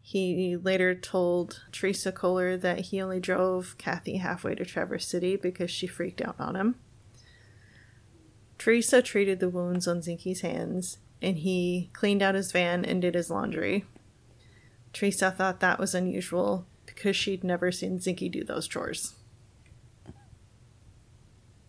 He 0.00 0.56
later 0.56 0.94
told 0.94 1.62
Teresa 1.72 2.12
Kohler 2.12 2.56
that 2.58 2.80
he 2.80 3.00
only 3.00 3.20
drove 3.20 3.76
Kathy 3.78 4.18
halfway 4.18 4.54
to 4.54 4.64
Traverse 4.64 5.06
City 5.06 5.36
because 5.36 5.70
she 5.70 5.86
freaked 5.86 6.20
out 6.20 6.36
on 6.38 6.56
him. 6.56 6.74
Teresa 8.58 9.02
treated 9.02 9.40
the 9.40 9.48
wounds 9.48 9.88
on 9.88 10.00
Zinke's 10.00 10.42
hands, 10.42 10.98
and 11.22 11.38
he 11.38 11.90
cleaned 11.92 12.22
out 12.22 12.34
his 12.34 12.52
van 12.52 12.84
and 12.84 13.00
did 13.00 13.14
his 13.14 13.30
laundry. 13.30 13.86
Teresa 14.92 15.30
thought 15.30 15.60
that 15.60 15.78
was 15.78 15.94
unusual 15.94 16.66
because 16.86 17.16
she'd 17.16 17.42
never 17.42 17.72
seen 17.72 17.98
Zinke 17.98 18.30
do 18.30 18.44
those 18.44 18.68
chores. 18.68 19.14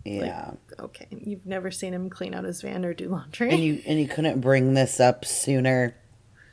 Yeah. 0.05 0.51
Okay, 0.79 1.07
you've 1.09 1.47
never 1.47 1.71
seen 1.71 1.93
him 1.93 2.09
clean 2.09 2.35
out 2.35 2.43
his 2.43 2.61
van 2.61 2.85
or 2.85 2.93
do 2.93 3.09
laundry. 3.09 3.49
and 3.49 3.59
you 3.59 3.81
and 3.87 3.99
you 3.99 4.07
couldn't 4.07 4.39
bring 4.39 4.75
this 4.75 4.99
up 4.99 5.25
sooner. 5.25 5.95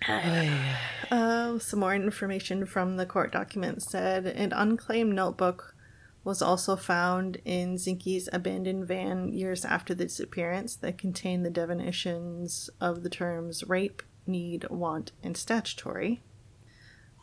Uh, 0.08 1.58
some 1.58 1.80
more 1.80 1.94
information 1.94 2.64
from 2.64 2.96
the 2.96 3.06
court 3.06 3.30
document 3.30 3.82
said 3.82 4.26
an 4.26 4.52
unclaimed 4.52 5.14
notebook 5.14 5.76
was 6.24 6.40
also 6.40 6.76
found 6.76 7.38
in 7.44 7.74
Zinke's 7.74 8.28
abandoned 8.32 8.86
van 8.86 9.28
years 9.32 9.64
after 9.64 9.94
the 9.94 10.04
disappearance 10.04 10.76
that 10.76 10.96
contained 10.96 11.44
the 11.44 11.50
definitions 11.50 12.70
of 12.80 13.02
the 13.02 13.10
terms 13.10 13.64
rape, 13.64 14.02
need, 14.26 14.66
want, 14.70 15.12
and 15.22 15.36
statutory. 15.36 16.22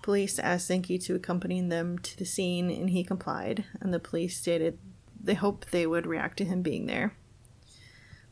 Police 0.01 0.37
asked 0.39 0.69
Zinke 0.69 1.03
to 1.05 1.15
accompany 1.15 1.61
them 1.61 1.97
to 1.99 2.17
the 2.17 2.25
scene, 2.25 2.69
and 2.69 2.89
he 2.89 3.03
complied, 3.03 3.65
and 3.81 3.93
the 3.93 3.99
police 3.99 4.37
stated 4.37 4.77
they 5.21 5.33
hoped 5.33 5.71
they 5.71 5.85
would 5.87 6.05
react 6.07 6.37
to 6.37 6.45
him 6.45 6.61
being 6.61 6.85
there. 6.85 7.13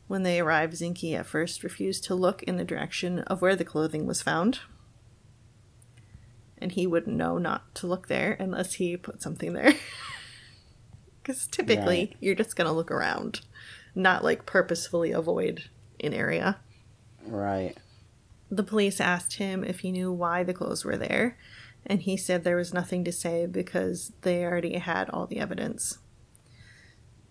When 0.06 0.22
they 0.22 0.40
arrived, 0.40 0.72
Zinke 0.74 1.14
at 1.14 1.26
first 1.26 1.62
refused 1.62 2.04
to 2.04 2.14
look 2.14 2.42
in 2.44 2.56
the 2.56 2.64
direction 2.64 3.20
of 3.20 3.42
where 3.42 3.54
the 3.56 3.64
clothing 3.64 4.06
was 4.06 4.22
found. 4.22 4.60
And 6.56 6.72
he 6.72 6.86
wouldn't 6.86 7.16
know 7.16 7.38
not 7.38 7.74
to 7.76 7.86
look 7.86 8.08
there 8.08 8.36
unless 8.40 8.74
he 8.74 8.96
put 8.96 9.22
something 9.22 9.52
there. 9.52 9.74
Because 11.22 11.46
typically, 11.46 12.06
Right. 12.06 12.16
you're 12.20 12.34
just 12.34 12.56
going 12.56 12.66
to 12.68 12.72
look 12.72 12.90
around, 12.90 13.42
not 13.94 14.24
like 14.24 14.46
purposefully 14.46 15.12
avoid 15.12 15.64
an 16.00 16.14
area. 16.14 16.56
Right. 17.26 17.76
The 18.50 18.62
police 18.62 18.98
asked 18.98 19.34
him 19.34 19.62
if 19.62 19.80
he 19.80 19.92
knew 19.92 20.10
why 20.10 20.42
the 20.42 20.54
clothes 20.54 20.86
were 20.86 20.96
there, 20.96 21.36
and 21.84 22.00
he 22.00 22.16
said 22.16 22.44
there 22.44 22.56
was 22.56 22.72
nothing 22.72 23.04
to 23.04 23.12
say 23.12 23.44
because 23.44 24.12
they 24.22 24.42
already 24.42 24.78
had 24.78 25.10
all 25.10 25.26
the 25.26 25.38
evidence. 25.38 25.98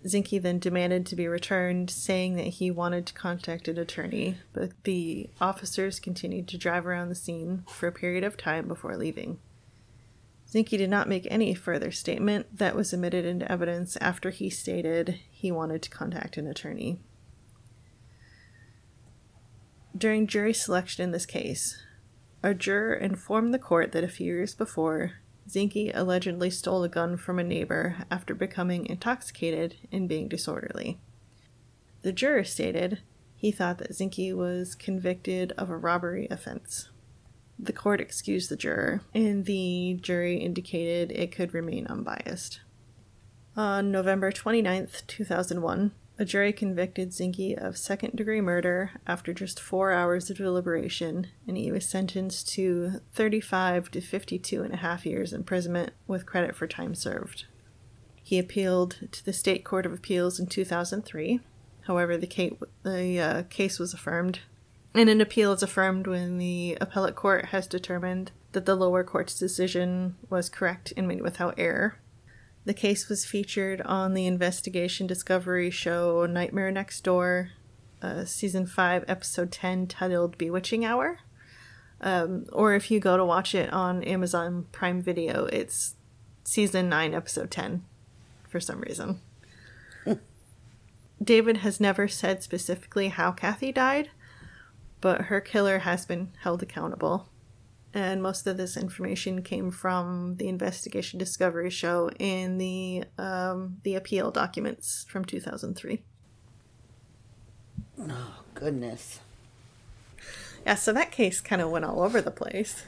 Zinke 0.06 0.42
then 0.42 0.60
demanded 0.60 1.06
to 1.08 1.16
be 1.16 1.28
returned, 1.28 1.90
saying 1.90 2.36
that 2.36 2.48
he 2.48 2.72
wanted 2.72 3.06
to 3.08 3.14
contact 3.14 3.68
an 3.68 3.78
attorney, 3.78 4.38
but 4.54 4.72
the 4.84 5.30
officers 5.42 6.00
continued 6.00 6.48
to 6.50 6.58
drive 6.58 6.86
around 6.86 7.10
the 7.10 7.16
scene 7.16 7.64
for 7.68 7.88
a 7.88 7.92
period 7.92 8.24
of 8.24 8.38
time 8.38 8.68
before 8.68 8.96
leaving. 8.96 9.40
Zinke 10.50 10.78
did 10.78 10.90
not 10.90 11.10
make 11.10 11.28
any 11.30 11.54
further 11.54 11.92
statement 11.92 12.58
that 12.58 12.76
was 12.76 12.94
admitted 12.94 13.26
into 13.26 13.52
evidence 13.52 13.98
after 14.00 14.30
he 14.30 14.50
stated 14.50 15.20
he 15.30 15.52
wanted 15.52 15.82
to 15.82 15.90
contact 15.90 16.38
an 16.38 16.48
attorney. 16.48 17.00
During 19.98 20.28
jury 20.28 20.54
selection 20.54 21.04
in 21.04 21.12
this 21.12 21.26
case, 21.26 21.84
a 22.44 22.54
juror 22.54 22.94
informed 22.94 23.54
the 23.54 23.60
court 23.60 23.92
that 23.92 24.04
a 24.04 24.08
few 24.08 24.28
years 24.28 24.56
before, 24.56 25.14
Zinke 25.48 25.92
allegedly 25.94 26.50
stole 26.50 26.84
a 26.84 26.90
gun 26.90 27.16
from 27.16 27.40
a 27.40 27.44
neighbor 27.44 28.06
after 28.12 28.36
becoming 28.36 28.86
intoxicated 28.86 29.76
and 29.92 30.10
being 30.10 30.28
disorderly. 30.28 31.00
The 32.02 32.12
juror 32.12 32.44
stated 32.44 33.00
he 33.36 33.52
thought 33.52 33.78
that 33.78 33.92
Zinke 33.92 34.36
was 34.36 34.76
convicted 34.76 35.54
of 35.58 35.70
a 35.70 35.78
robbery 35.78 36.28
offense. 36.30 36.90
The 37.60 37.74
court 37.74 38.02
excused 38.02 38.50
the 38.50 38.56
juror, 38.56 39.02
and 39.14 39.46
the 39.46 39.98
jury 40.02 40.38
indicated 40.38 41.12
it 41.12 41.32
could 41.32 41.54
remain 41.54 41.88
unbiased. 41.88 42.60
On 43.56 43.92
November 43.92 44.32
29th, 44.32 45.08
2001, 45.08 45.92
a 46.20 46.26
jury 46.26 46.52
convicted 46.52 47.12
Zinke 47.12 47.58
of 47.58 47.78
second 47.78 48.16
degree 48.16 48.42
murder 48.42 48.92
after 49.06 49.34
just 49.34 49.60
four 49.60 49.92
hours 49.92 50.30
of 50.30 50.38
deliberation, 50.38 51.28
and 51.48 51.58
he 51.58 51.72
was 51.72 51.88
sentenced 51.88 52.50
to 52.50 53.02
35 53.14 53.92
to 53.92 54.02
52 54.02 54.64
and 54.64 54.74
a 54.74 54.78
half 54.78 55.06
years 55.06 55.32
imprisonment 55.32 55.94
with 56.08 56.26
credit 56.26 56.56
for 56.56 56.66
time 56.66 56.96
served. 56.96 57.46
He 58.24 58.40
appealed 58.40 58.98
to 59.12 59.24
the 59.24 59.32
State 59.32 59.64
Court 59.64 59.86
of 59.86 59.94
Appeals 59.94 60.40
in 60.40 60.48
2003. 60.48 61.40
However, 61.82 62.18
the, 62.18 62.28
ca- 62.28 62.58
the 62.84 63.20
uh, 63.20 63.44
case 63.44 63.80
was 63.80 63.94
affirmed, 63.94 64.40
and 64.94 65.10
an 65.10 65.22
appeal 65.22 65.54
is 65.54 65.64
affirmed 65.64 66.08
when 66.08 66.38
the 66.38 66.78
appellate 66.82 67.16
court 67.16 67.46
has 67.46 67.68
determined 67.68 68.32
that 68.52 68.66
the 68.66 68.76
lower 68.76 69.04
court's 69.04 69.38
decision 69.38 70.16
was 70.30 70.50
correct 70.50 70.92
and 70.98 71.08
made 71.08 71.22
without 71.22 71.54
error. 71.58 72.00
The 72.68 72.74
case 72.74 73.08
was 73.08 73.24
featured 73.24 73.80
on 73.84 74.14
the 74.14 74.28
investigation 74.28 75.08
discovery 75.08 75.72
show 75.72 76.26
Nightmare 76.26 76.70
Next 76.70 77.00
Door, 77.00 77.52
uh, 78.02 78.26
season 78.26 78.66
5, 78.66 79.06
episode 79.08 79.54
10, 79.54 79.88
titled 79.88 80.38
Bewitching 80.38 80.84
Hour. 80.84 81.20
Um, 82.02 82.46
or 82.52 82.76
if 82.76 82.92
you 82.92 83.00
go 83.00 83.16
to 83.16 83.24
watch 83.24 83.56
it 83.56 83.72
on 83.72 84.04
Amazon 84.04 84.66
Prime 84.74 85.02
Video, 85.02 85.46
it's 85.46 85.96
season 86.44 86.90
9, 86.90 87.14
episode 87.14 87.52
10, 87.52 87.86
for 88.50 88.60
some 88.60 88.82
reason. 88.82 89.22
David 91.24 91.58
has 91.60 91.80
never 91.80 92.10
said 92.10 92.44
specifically 92.44 93.08
how 93.08 93.32
Kathy 93.32 93.72
died, 93.72 94.10
but 95.00 95.22
her 95.22 95.40
killer 95.40 95.80
has 95.80 96.06
been 96.06 96.34
held 96.42 96.62
accountable. 96.62 97.30
And 97.94 98.22
most 98.22 98.46
of 98.46 98.58
this 98.58 98.78
information 98.78 99.42
came 99.42 99.72
from 99.72 100.36
the 100.38 100.48
Investigation 100.48 101.18
Discovery 101.18 101.70
show 101.70 102.12
in 102.20 102.58
the 102.58 103.06
um, 103.18 103.78
the 103.84 103.96
appeal 103.96 104.30
documents 104.30 105.06
from 105.10 105.26
2003. 105.26 106.04
Oh, 108.00 108.44
goodness. 108.54 109.20
Yeah, 110.66 110.76
so 110.76 110.94
that 110.94 111.12
case 111.12 111.42
kind 111.42 111.62
of 111.62 111.72
went 111.72 111.86
all 111.86 112.02
over 112.02 112.22
the 112.22 112.32
place. 112.32 112.84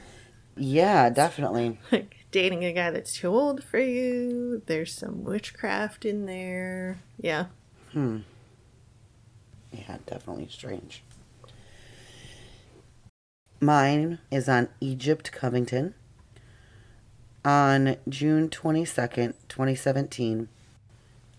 Yeah, 0.56 1.10
definitely. 1.10 1.78
Like 1.92 2.16
dating 2.30 2.64
a 2.64 2.72
guy 2.72 2.90
that's 2.90 3.14
too 3.14 3.28
old 3.28 3.64
for 3.64 3.78
you. 3.78 4.62
There's 4.66 4.94
some 4.94 5.24
witchcraft 5.24 6.04
in 6.04 6.26
there. 6.26 6.98
Yeah. 7.20 7.46
Hmm. 7.92 8.18
Yeah, 9.72 9.98
definitely 10.06 10.48
strange. 10.50 11.02
Mine 13.62 14.20
is 14.30 14.48
on 14.48 14.70
Egypt 14.80 15.32
Covington. 15.32 15.92
On 17.44 17.96
June 18.08 18.48
22nd, 18.48 19.34
2017, 19.50 20.48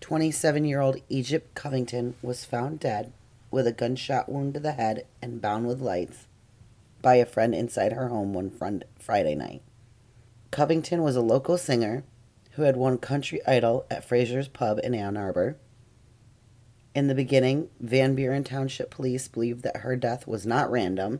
27 0.00 0.64
year 0.64 0.80
old 0.80 0.98
Egypt 1.08 1.52
Covington 1.56 2.14
was 2.22 2.44
found 2.44 2.78
dead 2.78 3.12
with 3.50 3.66
a 3.66 3.72
gunshot 3.72 4.28
wound 4.28 4.54
to 4.54 4.60
the 4.60 4.70
head 4.70 5.04
and 5.20 5.42
bound 5.42 5.66
with 5.66 5.80
lights 5.80 6.28
by 7.00 7.16
a 7.16 7.26
friend 7.26 7.56
inside 7.56 7.92
her 7.92 8.06
home 8.06 8.32
one 8.32 8.52
Friday 9.00 9.34
night. 9.34 9.62
Covington 10.52 11.02
was 11.02 11.16
a 11.16 11.20
local 11.20 11.58
singer 11.58 12.04
who 12.52 12.62
had 12.62 12.76
won 12.76 12.98
Country 12.98 13.44
Idol 13.48 13.84
at 13.90 14.04
Fraser's 14.04 14.46
Pub 14.46 14.78
in 14.84 14.94
Ann 14.94 15.16
Arbor. 15.16 15.56
In 16.94 17.08
the 17.08 17.16
beginning, 17.16 17.68
Van 17.80 18.14
Buren 18.14 18.44
Township 18.44 18.92
Police 18.92 19.26
believed 19.26 19.64
that 19.64 19.78
her 19.78 19.96
death 19.96 20.28
was 20.28 20.46
not 20.46 20.70
random 20.70 21.18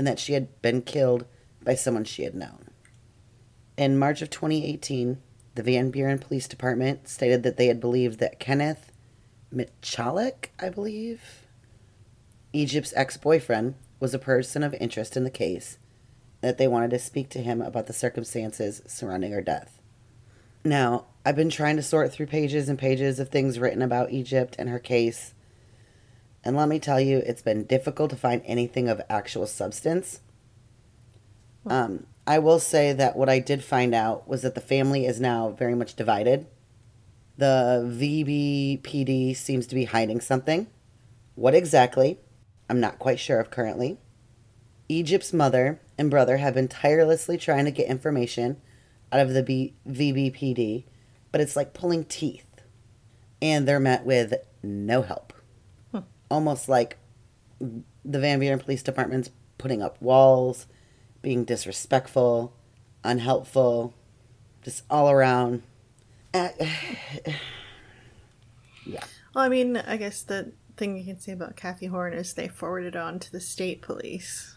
and 0.00 0.06
that 0.06 0.18
she 0.18 0.32
had 0.32 0.62
been 0.62 0.80
killed 0.80 1.26
by 1.62 1.74
someone 1.74 2.04
she 2.04 2.22
had 2.22 2.34
known. 2.34 2.70
In 3.76 3.98
March 3.98 4.22
of 4.22 4.30
2018, 4.30 5.18
the 5.56 5.62
Van 5.62 5.90
Buren 5.90 6.18
Police 6.18 6.48
Department 6.48 7.06
stated 7.06 7.42
that 7.42 7.58
they 7.58 7.66
had 7.66 7.82
believed 7.82 8.18
that 8.18 8.40
Kenneth 8.40 8.92
Michalik, 9.54 10.52
I 10.58 10.70
believe, 10.70 11.46
Egypt's 12.54 12.94
ex 12.96 13.18
boyfriend, 13.18 13.74
was 14.00 14.14
a 14.14 14.18
person 14.18 14.62
of 14.62 14.72
interest 14.80 15.18
in 15.18 15.24
the 15.24 15.30
case, 15.30 15.76
that 16.40 16.56
they 16.56 16.66
wanted 16.66 16.88
to 16.92 16.98
speak 16.98 17.28
to 17.28 17.42
him 17.42 17.60
about 17.60 17.86
the 17.86 17.92
circumstances 17.92 18.80
surrounding 18.86 19.32
her 19.32 19.42
death. 19.42 19.82
Now, 20.64 21.08
I've 21.26 21.36
been 21.36 21.50
trying 21.50 21.76
to 21.76 21.82
sort 21.82 22.10
through 22.10 22.28
pages 22.28 22.70
and 22.70 22.78
pages 22.78 23.20
of 23.20 23.28
things 23.28 23.58
written 23.58 23.82
about 23.82 24.12
Egypt 24.12 24.56
and 24.58 24.70
her 24.70 24.78
case, 24.78 25.34
and 26.44 26.56
let 26.56 26.68
me 26.68 26.78
tell 26.78 27.00
you, 27.00 27.18
it's 27.18 27.42
been 27.42 27.64
difficult 27.64 28.10
to 28.10 28.16
find 28.16 28.42
anything 28.44 28.88
of 28.88 29.00
actual 29.10 29.46
substance. 29.46 30.20
Um, 31.66 32.06
I 32.26 32.38
will 32.38 32.58
say 32.58 32.92
that 32.92 33.16
what 33.16 33.28
I 33.28 33.38
did 33.38 33.62
find 33.62 33.94
out 33.94 34.26
was 34.26 34.42
that 34.42 34.54
the 34.54 34.60
family 34.60 35.04
is 35.04 35.20
now 35.20 35.50
very 35.50 35.74
much 35.74 35.94
divided. 35.94 36.46
The 37.36 37.84
VBPD 37.86 39.36
seems 39.36 39.66
to 39.66 39.74
be 39.74 39.84
hiding 39.84 40.20
something. 40.20 40.66
What 41.34 41.54
exactly? 41.54 42.18
I'm 42.68 42.80
not 42.80 42.98
quite 42.98 43.18
sure 43.18 43.40
of 43.40 43.50
currently. 43.50 43.98
Egypt's 44.88 45.32
mother 45.32 45.80
and 45.98 46.10
brother 46.10 46.38
have 46.38 46.54
been 46.54 46.68
tirelessly 46.68 47.36
trying 47.36 47.64
to 47.64 47.70
get 47.70 47.88
information 47.88 48.60
out 49.12 49.20
of 49.20 49.34
the 49.34 49.42
B- 49.42 49.74
VBPD, 49.88 50.84
but 51.32 51.40
it's 51.40 51.56
like 51.56 51.74
pulling 51.74 52.04
teeth. 52.04 52.46
And 53.42 53.66
they're 53.66 53.80
met 53.80 54.04
with 54.04 54.34
no 54.62 55.02
help. 55.02 55.32
Almost 56.30 56.68
like 56.68 56.96
the 57.58 58.18
Van 58.18 58.38
Buren 58.38 58.58
Police 58.58 58.82
Department's 58.82 59.30
putting 59.58 59.82
up 59.82 60.00
walls, 60.00 60.66
being 61.22 61.44
disrespectful, 61.44 62.54
unhelpful, 63.04 63.94
just 64.62 64.84
all 64.90 65.10
around. 65.10 65.62
Uh, 66.32 66.48
yeah. 68.86 69.04
Well, 69.34 69.44
I 69.44 69.48
mean, 69.48 69.76
I 69.76 69.96
guess 69.96 70.22
the 70.22 70.52
thing 70.76 70.96
you 70.96 71.04
can 71.04 71.20
say 71.20 71.32
about 71.32 71.56
Kathy 71.56 71.86
Horn 71.86 72.12
is 72.12 72.32
they 72.32 72.48
forwarded 72.48 72.96
on 72.96 73.18
to 73.18 73.30
the 73.30 73.40
state 73.40 73.82
police. 73.82 74.56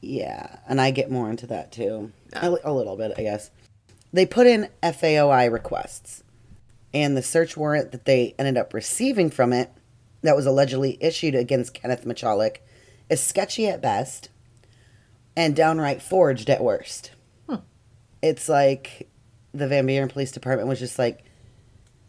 Yeah, 0.00 0.58
and 0.68 0.80
I 0.80 0.90
get 0.92 1.10
more 1.10 1.28
into 1.28 1.46
that 1.48 1.72
too. 1.72 2.12
A, 2.34 2.56
a 2.64 2.72
little 2.72 2.96
bit, 2.96 3.12
I 3.16 3.22
guess. 3.22 3.50
They 4.12 4.24
put 4.24 4.46
in 4.46 4.68
FAOI 4.82 5.50
requests, 5.50 6.22
and 6.94 7.16
the 7.16 7.22
search 7.22 7.56
warrant 7.56 7.92
that 7.92 8.04
they 8.04 8.34
ended 8.38 8.56
up 8.56 8.72
receiving 8.72 9.30
from 9.30 9.52
it, 9.52 9.72
that 10.22 10.36
was 10.36 10.46
allegedly 10.46 10.98
issued 11.00 11.34
against 11.34 11.74
Kenneth 11.74 12.04
Michalik, 12.04 12.58
is 13.08 13.22
sketchy 13.22 13.68
at 13.68 13.80
best 13.82 14.30
and 15.36 15.54
downright 15.54 16.02
forged 16.02 16.48
at 16.50 16.62
worst. 16.62 17.12
Hmm. 17.48 17.56
It's 18.22 18.48
like 18.48 19.08
the 19.52 19.68
Van 19.68 19.86
Buren 19.86 20.08
Police 20.08 20.32
Department 20.32 20.68
was 20.68 20.78
just 20.78 20.98
like 20.98 21.24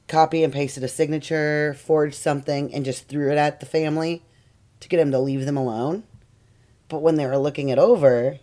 copy 0.08 0.44
and 0.44 0.54
pasted 0.54 0.84
a 0.84 0.88
signature, 0.88 1.76
forged 1.80 2.16
something, 2.16 2.74
and 2.74 2.86
just 2.86 3.08
threw 3.08 3.32
it 3.32 3.38
at 3.38 3.60
the 3.60 3.66
family 3.66 4.24
to 4.80 4.88
get 4.88 4.98
them 4.98 5.12
to 5.12 5.20
leave 5.20 5.46
them 5.46 5.58
alone. 5.58 6.04
But 6.88 7.02
when 7.02 7.16
they 7.16 7.26
were 7.26 7.38
looking 7.38 7.70
it 7.70 7.78
over, 7.78 8.40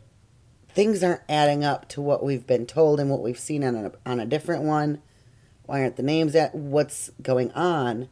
things 0.68 1.02
aren't 1.02 1.22
adding 1.28 1.64
up 1.64 1.88
to 1.90 2.02
what 2.02 2.22
we've 2.22 2.46
been 2.46 2.66
told 2.66 3.00
and 3.00 3.10
what 3.10 3.22
we've 3.22 3.38
seen 3.38 3.64
on 3.64 3.76
a, 3.76 3.92
on 4.04 4.20
a 4.20 4.26
different 4.26 4.64
one. 4.64 5.00
Why 5.64 5.80
aren't 5.80 5.96
the 5.96 6.02
names 6.02 6.34
at 6.34 6.54
what's 6.54 7.10
going 7.22 7.50
on? 7.52 8.08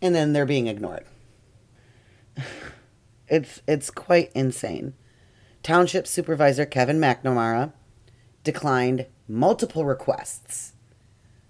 And 0.00 0.14
then 0.14 0.32
they're 0.32 0.46
being 0.46 0.66
ignored. 0.66 1.04
It's 3.30 3.60
it's 3.68 3.90
quite 3.90 4.32
insane. 4.34 4.94
Township 5.62 6.06
Supervisor 6.06 6.64
Kevin 6.64 6.98
McNamara 6.98 7.74
declined 8.42 9.04
multiple 9.28 9.84
requests 9.84 10.72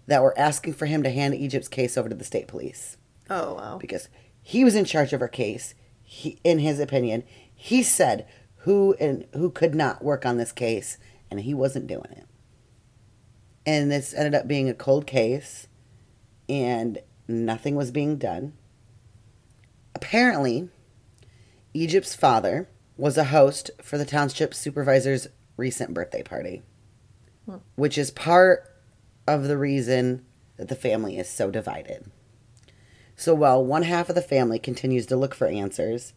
that 0.08 0.20
were 0.20 0.36
asking 0.36 0.72
for 0.72 0.86
him 0.86 1.04
to 1.04 1.10
hand 1.10 1.36
Egypt's 1.36 1.68
case 1.68 1.96
over 1.96 2.08
to 2.08 2.16
the 2.16 2.24
state 2.24 2.48
police 2.48 2.96
Oh, 3.30 3.54
wow. 3.54 3.78
because 3.78 4.08
he 4.42 4.64
was 4.64 4.74
in 4.74 4.84
charge 4.86 5.12
of 5.12 5.20
her 5.20 5.28
case. 5.28 5.74
He, 6.02 6.40
in 6.42 6.58
his 6.58 6.80
opinion, 6.80 7.22
he 7.54 7.84
said 7.84 8.26
who 8.62 8.96
and 8.98 9.26
who 9.34 9.48
could 9.50 9.76
not 9.76 10.02
work 10.02 10.26
on 10.26 10.36
this 10.36 10.50
case, 10.50 10.98
and 11.30 11.38
he 11.42 11.54
wasn't 11.54 11.86
doing 11.86 12.10
it. 12.10 12.26
And 13.64 13.88
this 13.88 14.12
ended 14.14 14.34
up 14.34 14.48
being 14.48 14.68
a 14.68 14.74
cold 14.74 15.06
case, 15.06 15.68
and 16.48 16.98
nothing 17.28 17.76
was 17.76 17.90
being 17.90 18.16
done. 18.16 18.54
Apparently, 19.94 20.70
Egypt's 21.74 22.16
father 22.16 22.68
was 22.96 23.16
a 23.16 23.24
host 23.24 23.70
for 23.82 23.98
the 23.98 24.04
township 24.06 24.54
supervisor's 24.54 25.28
recent 25.56 25.94
birthday 25.94 26.22
party, 26.22 26.62
hmm. 27.44 27.56
which 27.76 27.98
is 27.98 28.10
part 28.10 28.64
of 29.26 29.44
the 29.44 29.58
reason 29.58 30.24
that 30.56 30.68
the 30.68 30.74
family 30.74 31.18
is 31.18 31.28
so 31.28 31.50
divided. 31.50 32.10
So 33.14 33.34
while 33.34 33.64
one 33.64 33.82
half 33.82 34.08
of 34.08 34.14
the 34.14 34.22
family 34.22 34.58
continues 34.58 35.06
to 35.06 35.16
look 35.16 35.34
for 35.34 35.46
answers, 35.46 36.12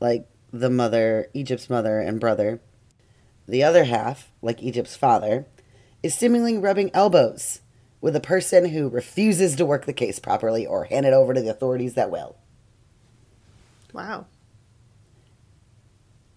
like 0.00 0.28
the 0.52 0.70
mother, 0.70 1.28
Egypt's 1.34 1.68
mother 1.68 2.00
and 2.00 2.20
brother, 2.20 2.60
the 3.46 3.62
other 3.62 3.84
half, 3.84 4.30
like 4.40 4.62
Egypt's 4.62 4.96
father, 4.96 5.46
is 6.02 6.14
seemingly 6.14 6.56
rubbing 6.56 6.90
elbows 6.94 7.59
with 8.00 8.16
a 8.16 8.20
person 8.20 8.66
who 8.70 8.88
refuses 8.88 9.56
to 9.56 9.66
work 9.66 9.86
the 9.86 9.92
case 9.92 10.18
properly 10.18 10.66
or 10.66 10.84
hand 10.84 11.06
it 11.06 11.12
over 11.12 11.34
to 11.34 11.40
the 11.40 11.50
authorities 11.50 11.94
that 11.94 12.10
will. 12.10 12.36
Wow. 13.92 14.26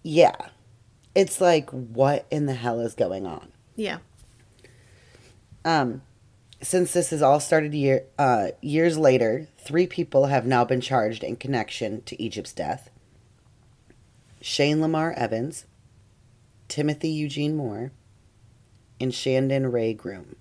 Yeah. 0.02 0.36
It's 1.14 1.40
like, 1.40 1.70
what 1.70 2.26
in 2.30 2.46
the 2.46 2.54
hell 2.54 2.80
is 2.80 2.94
going 2.94 3.26
on? 3.26 3.52
Yeah. 3.76 3.98
Um, 5.64 6.02
since 6.60 6.92
this 6.92 7.10
has 7.10 7.22
all 7.22 7.40
started 7.40 7.72
year, 7.72 8.04
uh, 8.18 8.48
years 8.60 8.98
later, 8.98 9.48
three 9.58 9.86
people 9.86 10.26
have 10.26 10.46
now 10.46 10.64
been 10.64 10.80
charged 10.80 11.24
in 11.24 11.36
connection 11.36 12.02
to 12.02 12.20
Egypt's 12.20 12.52
death 12.52 12.90
Shane 14.40 14.82
Lamar 14.82 15.12
Evans, 15.12 15.64
Timothy 16.68 17.08
Eugene 17.08 17.56
Moore, 17.56 17.92
and 19.00 19.14
Shandon 19.14 19.72
Ray 19.72 19.94
Groom. 19.94 20.36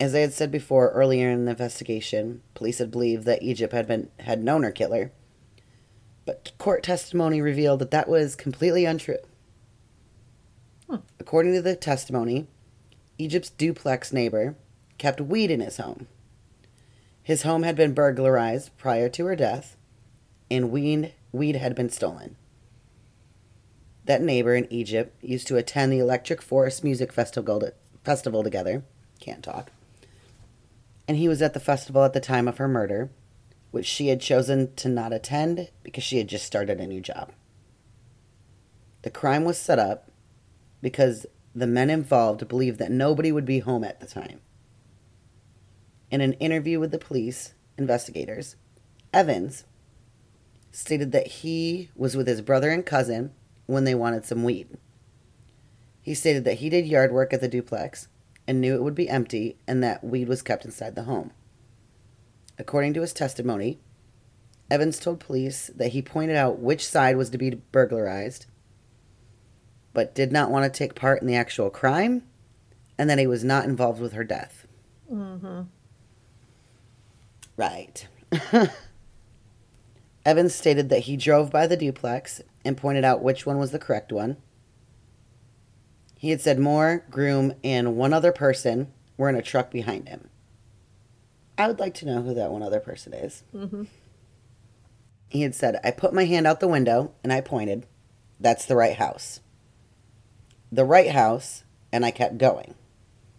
As 0.00 0.14
I 0.14 0.20
had 0.20 0.32
said 0.32 0.52
before 0.52 0.90
earlier 0.90 1.28
in 1.28 1.44
the 1.44 1.50
investigation, 1.50 2.42
police 2.54 2.78
had 2.78 2.90
believed 2.90 3.24
that 3.24 3.42
Egypt 3.42 3.72
had 3.72 3.88
been 3.88 4.10
had 4.20 4.42
known 4.42 4.62
her 4.62 4.70
killer, 4.70 5.10
but 6.24 6.52
court 6.58 6.84
testimony 6.84 7.40
revealed 7.40 7.80
that 7.80 7.90
that 7.90 8.08
was 8.08 8.36
completely 8.36 8.84
untrue. 8.84 9.18
According 11.18 11.52
to 11.54 11.62
the 11.62 11.74
testimony, 11.74 12.46
Egypt's 13.18 13.50
duplex 13.50 14.12
neighbor 14.12 14.54
kept 14.98 15.20
weed 15.20 15.50
in 15.50 15.60
his 15.60 15.78
home. 15.78 16.06
His 17.22 17.42
home 17.42 17.64
had 17.64 17.76
been 17.76 17.92
burglarized 17.92 18.76
prior 18.78 19.08
to 19.10 19.26
her 19.26 19.36
death, 19.36 19.76
and 20.50 20.70
weed, 20.70 21.12
weed 21.32 21.56
had 21.56 21.74
been 21.74 21.90
stolen. 21.90 22.36
That 24.04 24.22
neighbor 24.22 24.54
in 24.54 24.72
Egypt 24.72 25.22
used 25.22 25.48
to 25.48 25.56
attend 25.56 25.92
the 25.92 25.98
Electric 25.98 26.40
Forest 26.40 26.84
Music 26.84 27.12
Festival 27.12 27.62
festival 28.04 28.42
together. 28.42 28.84
Can't 29.20 29.42
talk. 29.42 29.70
And 31.08 31.16
he 31.16 31.26
was 31.26 31.42
at 31.42 31.54
the 31.54 31.60
festival 31.60 32.04
at 32.04 32.12
the 32.12 32.20
time 32.20 32.46
of 32.46 32.58
her 32.58 32.68
murder, 32.68 33.10
which 33.70 33.86
she 33.86 34.08
had 34.08 34.20
chosen 34.20 34.74
to 34.76 34.88
not 34.88 35.12
attend 35.12 35.70
because 35.82 36.04
she 36.04 36.18
had 36.18 36.28
just 36.28 36.44
started 36.44 36.80
a 36.80 36.86
new 36.86 37.00
job. 37.00 37.32
The 39.02 39.10
crime 39.10 39.44
was 39.44 39.58
set 39.58 39.78
up 39.78 40.10
because 40.82 41.24
the 41.54 41.66
men 41.66 41.88
involved 41.88 42.46
believed 42.46 42.78
that 42.78 42.90
nobody 42.90 43.32
would 43.32 43.46
be 43.46 43.60
home 43.60 43.84
at 43.84 44.00
the 44.00 44.06
time. 44.06 44.40
In 46.10 46.20
an 46.20 46.34
interview 46.34 46.78
with 46.78 46.90
the 46.90 46.98
police 46.98 47.54
investigators, 47.76 48.56
Evans 49.12 49.64
stated 50.70 51.12
that 51.12 51.26
he 51.26 51.90
was 51.96 52.16
with 52.16 52.26
his 52.26 52.42
brother 52.42 52.70
and 52.70 52.84
cousin 52.84 53.32
when 53.66 53.84
they 53.84 53.94
wanted 53.94 54.24
some 54.24 54.44
weed. 54.44 54.68
He 56.02 56.14
stated 56.14 56.44
that 56.44 56.58
he 56.58 56.68
did 56.68 56.86
yard 56.86 57.12
work 57.12 57.32
at 57.32 57.40
the 57.40 57.48
duplex 57.48 58.08
and 58.48 58.60
knew 58.60 58.74
it 58.74 58.82
would 58.82 58.94
be 58.94 59.10
empty 59.10 59.56
and 59.68 59.84
that 59.84 60.02
weed 60.02 60.26
was 60.26 60.42
kept 60.42 60.64
inside 60.64 60.94
the 60.94 61.04
home. 61.04 61.30
According 62.58 62.94
to 62.94 63.02
his 63.02 63.12
testimony, 63.12 63.78
Evans 64.70 64.98
told 64.98 65.20
police 65.20 65.70
that 65.76 65.92
he 65.92 66.02
pointed 66.02 66.36
out 66.36 66.58
which 66.58 66.86
side 66.86 67.16
was 67.16 67.30
to 67.30 67.38
be 67.38 67.50
burglarized, 67.50 68.46
but 69.92 70.14
did 70.14 70.32
not 70.32 70.50
want 70.50 70.64
to 70.64 70.76
take 70.76 70.94
part 70.94 71.20
in 71.20 71.28
the 71.28 71.36
actual 71.36 71.70
crime, 71.70 72.22
and 72.98 73.08
that 73.08 73.18
he 73.18 73.26
was 73.26 73.44
not 73.44 73.64
involved 73.64 74.00
with 74.00 74.12
her 74.12 74.24
death. 74.24 74.66
Mm-hmm. 75.10 75.62
Right. 77.56 78.08
Evans 80.24 80.54
stated 80.54 80.88
that 80.88 81.00
he 81.00 81.16
drove 81.16 81.50
by 81.50 81.66
the 81.66 81.76
duplex 81.76 82.42
and 82.64 82.76
pointed 82.76 83.04
out 83.04 83.22
which 83.22 83.46
one 83.46 83.58
was 83.58 83.70
the 83.70 83.78
correct 83.78 84.12
one. 84.12 84.36
He 86.18 86.30
had 86.30 86.40
said 86.40 86.58
Moore, 86.58 87.04
Groom, 87.10 87.54
and 87.62 87.96
one 87.96 88.12
other 88.12 88.32
person 88.32 88.92
were 89.16 89.28
in 89.28 89.36
a 89.36 89.42
truck 89.42 89.70
behind 89.70 90.08
him. 90.08 90.28
I 91.56 91.68
would 91.68 91.78
like 91.78 91.94
to 91.94 92.06
know 92.06 92.22
who 92.22 92.34
that 92.34 92.50
one 92.50 92.62
other 92.62 92.80
person 92.80 93.14
is. 93.14 93.44
Mm-hmm. 93.54 93.84
He 95.28 95.42
had 95.42 95.54
said, 95.54 95.78
I 95.84 95.92
put 95.92 96.12
my 96.12 96.24
hand 96.24 96.46
out 96.46 96.58
the 96.58 96.66
window 96.66 97.12
and 97.22 97.32
I 97.32 97.40
pointed. 97.40 97.86
That's 98.40 98.64
the 98.64 98.74
right 98.74 98.96
house. 98.96 99.40
The 100.72 100.84
right 100.84 101.10
house, 101.10 101.62
and 101.92 102.04
I 102.04 102.10
kept 102.10 102.36
going. 102.36 102.74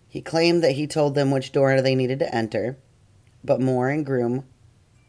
He 0.08 0.22
claimed 0.22 0.64
that 0.64 0.72
he 0.72 0.88
told 0.88 1.16
them 1.16 1.32
which 1.32 1.52
door 1.52 1.82
they 1.82 1.96
needed 1.96 2.20
to 2.20 2.34
enter, 2.34 2.78
but 3.44 3.62
Moore 3.62 3.90
and 3.90 4.06
Groom 4.06 4.46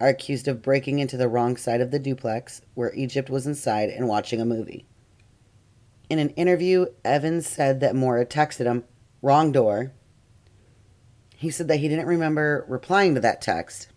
are 0.00 0.08
accused 0.08 0.48
of 0.48 0.62
breaking 0.62 0.98
into 0.98 1.16
the 1.16 1.28
wrong 1.28 1.56
side 1.56 1.80
of 1.80 1.92
the 1.92 1.98
duplex 2.00 2.62
where 2.74 2.92
Egypt 2.94 3.30
was 3.30 3.46
inside 3.46 3.90
and 3.90 4.08
watching 4.08 4.40
a 4.40 4.44
movie. 4.44 4.86
In 6.10 6.18
an 6.18 6.30
interview, 6.30 6.86
Evans 7.04 7.46
said 7.46 7.80
that 7.80 7.94
Moore 7.94 8.18
had 8.18 8.28
texted 8.28 8.66
him, 8.66 8.84
wrong 9.22 9.52
door. 9.52 9.92
He 11.36 11.50
said 11.50 11.68
that 11.68 11.78
he 11.78 11.88
didn't 11.88 12.06
remember 12.06 12.66
replying 12.68 13.14
to 13.14 13.20
that 13.20 13.40
text 13.40 13.88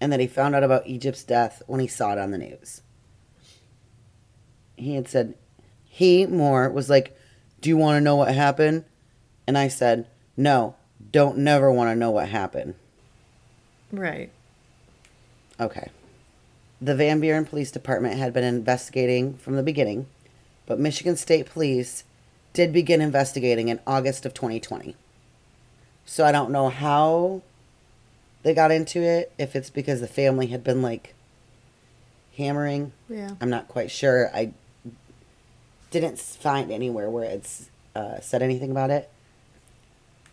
and 0.00 0.12
that 0.12 0.20
he 0.20 0.28
found 0.28 0.54
out 0.54 0.62
about 0.62 0.86
Egypt's 0.86 1.24
death 1.24 1.60
when 1.66 1.80
he 1.80 1.88
saw 1.88 2.12
it 2.12 2.18
on 2.18 2.30
the 2.30 2.38
news. 2.38 2.82
He 4.76 4.94
had 4.94 5.08
said, 5.08 5.34
he, 5.84 6.24
Moore, 6.24 6.70
was 6.70 6.88
like, 6.88 7.18
Do 7.60 7.68
you 7.68 7.76
want 7.76 7.96
to 7.96 8.00
know 8.00 8.14
what 8.14 8.32
happened? 8.32 8.84
And 9.48 9.58
I 9.58 9.66
said, 9.66 10.06
No, 10.36 10.76
don't 11.10 11.38
never 11.38 11.72
want 11.72 11.90
to 11.90 11.96
know 11.96 12.12
what 12.12 12.28
happened. 12.28 12.76
Right. 13.90 14.30
Okay. 15.58 15.88
The 16.80 16.94
Van 16.94 17.18
Buren 17.18 17.44
Police 17.44 17.72
Department 17.72 18.16
had 18.16 18.32
been 18.32 18.44
investigating 18.44 19.34
from 19.38 19.56
the 19.56 19.64
beginning, 19.64 20.06
but 20.68 20.78
Michigan 20.78 21.16
State 21.16 21.46
Police 21.46 22.04
did 22.52 22.72
begin 22.72 23.00
investigating 23.00 23.68
in 23.68 23.80
August 23.86 24.26
of 24.26 24.34
2020. 24.34 24.94
So 26.04 26.24
I 26.24 26.30
don't 26.30 26.50
know 26.50 26.68
how 26.68 27.42
they 28.42 28.54
got 28.54 28.70
into 28.70 29.00
it, 29.00 29.32
if 29.38 29.56
it's 29.56 29.70
because 29.70 30.00
the 30.00 30.06
family 30.06 30.48
had 30.48 30.62
been 30.62 30.82
like 30.82 31.14
hammering. 32.36 32.92
Yeah. 33.08 33.30
I'm 33.40 33.48
not 33.48 33.66
quite 33.66 33.90
sure. 33.90 34.30
I 34.34 34.52
didn't 35.90 36.18
find 36.18 36.70
anywhere 36.70 37.08
where 37.08 37.24
it's 37.24 37.70
uh, 37.96 38.20
said 38.20 38.42
anything 38.42 38.70
about 38.70 38.90
it. 38.90 39.10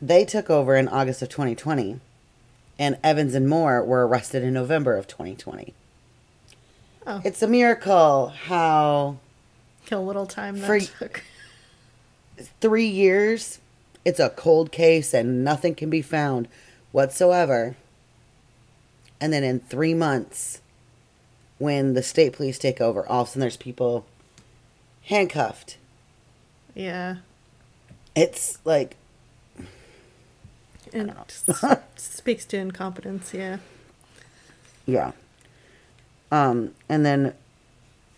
They 0.01 0.25
took 0.25 0.49
over 0.49 0.75
in 0.75 0.89
August 0.89 1.21
of 1.21 1.29
2020 1.29 2.01
and 2.77 2.97
Evans 3.01 3.35
and 3.35 3.47
Moore 3.47 3.83
were 3.83 4.05
arrested 4.05 4.43
in 4.43 4.53
November 4.53 4.97
of 4.97 5.07
2020. 5.07 5.73
Oh. 7.07 7.21
It's 7.23 7.41
a 7.41 7.47
miracle 7.47 8.33
how 8.47 9.19
A 9.91 9.97
little 9.97 10.25
time 10.25 10.59
that 10.59 10.67
For- 10.67 10.79
took. 10.79 11.23
three 12.59 12.87
years 12.87 13.59
it's 14.05 14.19
a 14.19 14.29
cold 14.29 14.71
case 14.71 15.13
and 15.13 15.43
nothing 15.43 15.73
can 15.73 15.89
be 15.89 16.01
found 16.03 16.47
whatsoever. 16.91 17.75
And 19.19 19.33
then 19.33 19.43
in 19.43 19.59
three 19.61 19.95
months, 19.95 20.61
when 21.57 21.95
the 21.95 22.03
state 22.03 22.33
police 22.33 22.59
take 22.59 22.79
over, 22.79 23.05
all 23.07 23.23
of 23.23 23.27
a 23.27 23.31
sudden 23.31 23.41
there's 23.41 23.57
people 23.57 24.05
handcuffed. 25.03 25.77
Yeah. 26.75 27.17
It's 28.15 28.59
like, 28.63 28.95
And 30.93 31.13
don't 31.15 31.81
speaks 31.97 32.45
to 32.45 32.57
incompetence, 32.57 33.33
yeah. 33.33 33.57
yeah. 34.85 35.11
Um, 36.31 36.73
and 36.87 37.05
then, 37.05 37.33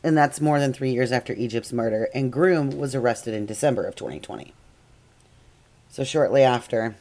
and 0.07 0.17
that's 0.17 0.39
more 0.39 0.59
than 0.59 0.71
three 0.71 0.91
years 0.91 1.11
after 1.11 1.33
Egypt's 1.33 1.73
murder. 1.73 2.07
And 2.13 2.31
Groom 2.31 2.77
was 2.77 2.95
arrested 2.95 3.33
in 3.33 3.45
December 3.45 3.83
of 3.83 3.95
2020. 3.95 4.53
So 5.89 6.05
shortly 6.05 6.43
after, 6.43 6.95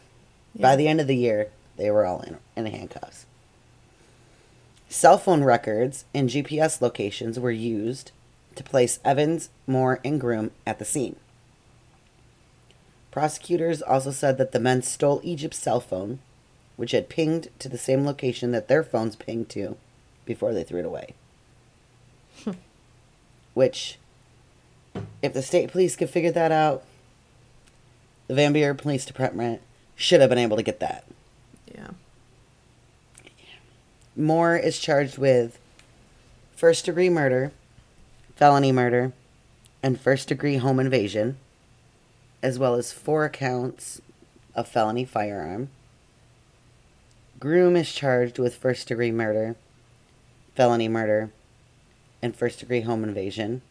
by 0.59 0.75
the 0.75 0.89
end 0.89 1.01
of 1.01 1.07
the 1.07 1.17
year, 1.17 1.51
they 1.77 1.91
were 1.91 2.05
all 2.05 2.21
in, 2.23 2.39
in 2.57 2.67
handcuffs. 2.67 3.27
Cell 4.89 5.19
phone 5.19 5.45
records 5.45 6.05
and 6.13 6.29
GPS 6.29 6.81
locations 6.81 7.39
were 7.39 7.53
used 7.53 8.11
to 8.57 8.65
place 8.65 8.99
Evans, 9.05 9.51
Moore, 9.67 10.01
and 10.05 10.21
Groom 10.21 10.51
at 10.67 10.79
the 10.79 10.85
scene. 10.85 11.17
Prosecutors 13.13 13.83
also 13.83 14.11
said 14.11 14.37
that 14.39 14.53
the 14.53 14.61
men 14.61 14.83
stole 14.83 15.21
Egypt's 15.23 15.59
cell 15.59 15.81
phone, 15.81 16.19
which 16.77 16.93
had 16.93 17.09
pinged 17.09 17.49
to 17.61 17.69
the 17.69 17.79
same 17.79 18.05
location 18.05 18.51
that 18.51 18.69
their 18.69 18.83
phones 18.83 19.15
pinged 19.15 19.49
to 19.51 19.77
before 20.25 20.53
they 20.53 20.65
threw 20.65 20.81
it 20.81 20.87
away. 20.87 21.15
which, 23.57 23.97
if 25.23 25.33
the 25.33 25.41
state 25.41 25.73
police 25.73 25.97
could 25.97 26.11
figure 26.11 26.31
that 26.31 26.53
out, 26.53 26.85
the 28.27 28.35
Van 28.35 28.53
Buren 28.53 28.77
Police 28.77 29.07
Department 29.07 29.63
should 29.95 30.21
have 30.21 30.29
been 30.29 30.37
able 30.37 30.59
to 30.59 30.63
get 30.63 30.79
that. 30.81 31.07
Yeah. 31.75 31.93
Moore 34.15 34.57
is 34.59 34.79
charged 34.79 35.17
with 35.17 35.59
first 36.55 36.85
degree 36.85 37.09
murder, 37.09 37.51
felony 38.35 38.73
murder, 38.73 39.15
and 39.83 39.99
first 39.99 40.29
degree 40.29 40.59
home 40.59 40.79
invasion, 40.79 41.39
as 42.43 42.59
well 42.59 42.75
as 42.75 42.93
four 42.93 43.27
counts 43.31 44.03
of 44.55 44.69
felony 44.69 45.07
firearm. 45.07 45.71
Groom 47.41 47.75
is 47.75 47.91
charged 47.91 48.39
with 48.39 48.55
first 48.55 48.89
degree 48.89 49.13
murder, 49.13 49.57
felony 50.55 50.89
murder, 50.89 51.31
and 52.23 52.37
first 52.37 52.61
degree 52.61 52.83
home 52.83 53.05
invasion, 53.05 53.63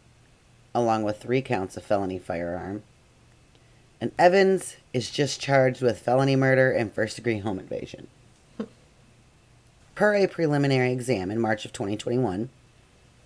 along 0.74 1.04
with 1.04 1.22
three 1.22 1.42
counts 1.42 1.78
of 1.78 1.84
felony 1.84 2.20
firearm. 2.20 2.84
And 4.02 4.12
Evans 4.20 4.78
is 4.94 5.10
just 5.10 5.40
charged 5.40 5.82
with 5.82 6.00
felony 6.00 6.36
murder 6.36 6.72
and 6.72 6.94
first 6.94 7.16
degree 7.16 7.40
home 7.40 7.60
invasion. 7.60 8.08
Per 9.96 10.14
a 10.16 10.28
preliminary 10.28 10.92
exam 10.92 11.32
in 11.32 11.40
March 11.40 11.64
of 11.64 11.72
2021, 11.72 12.50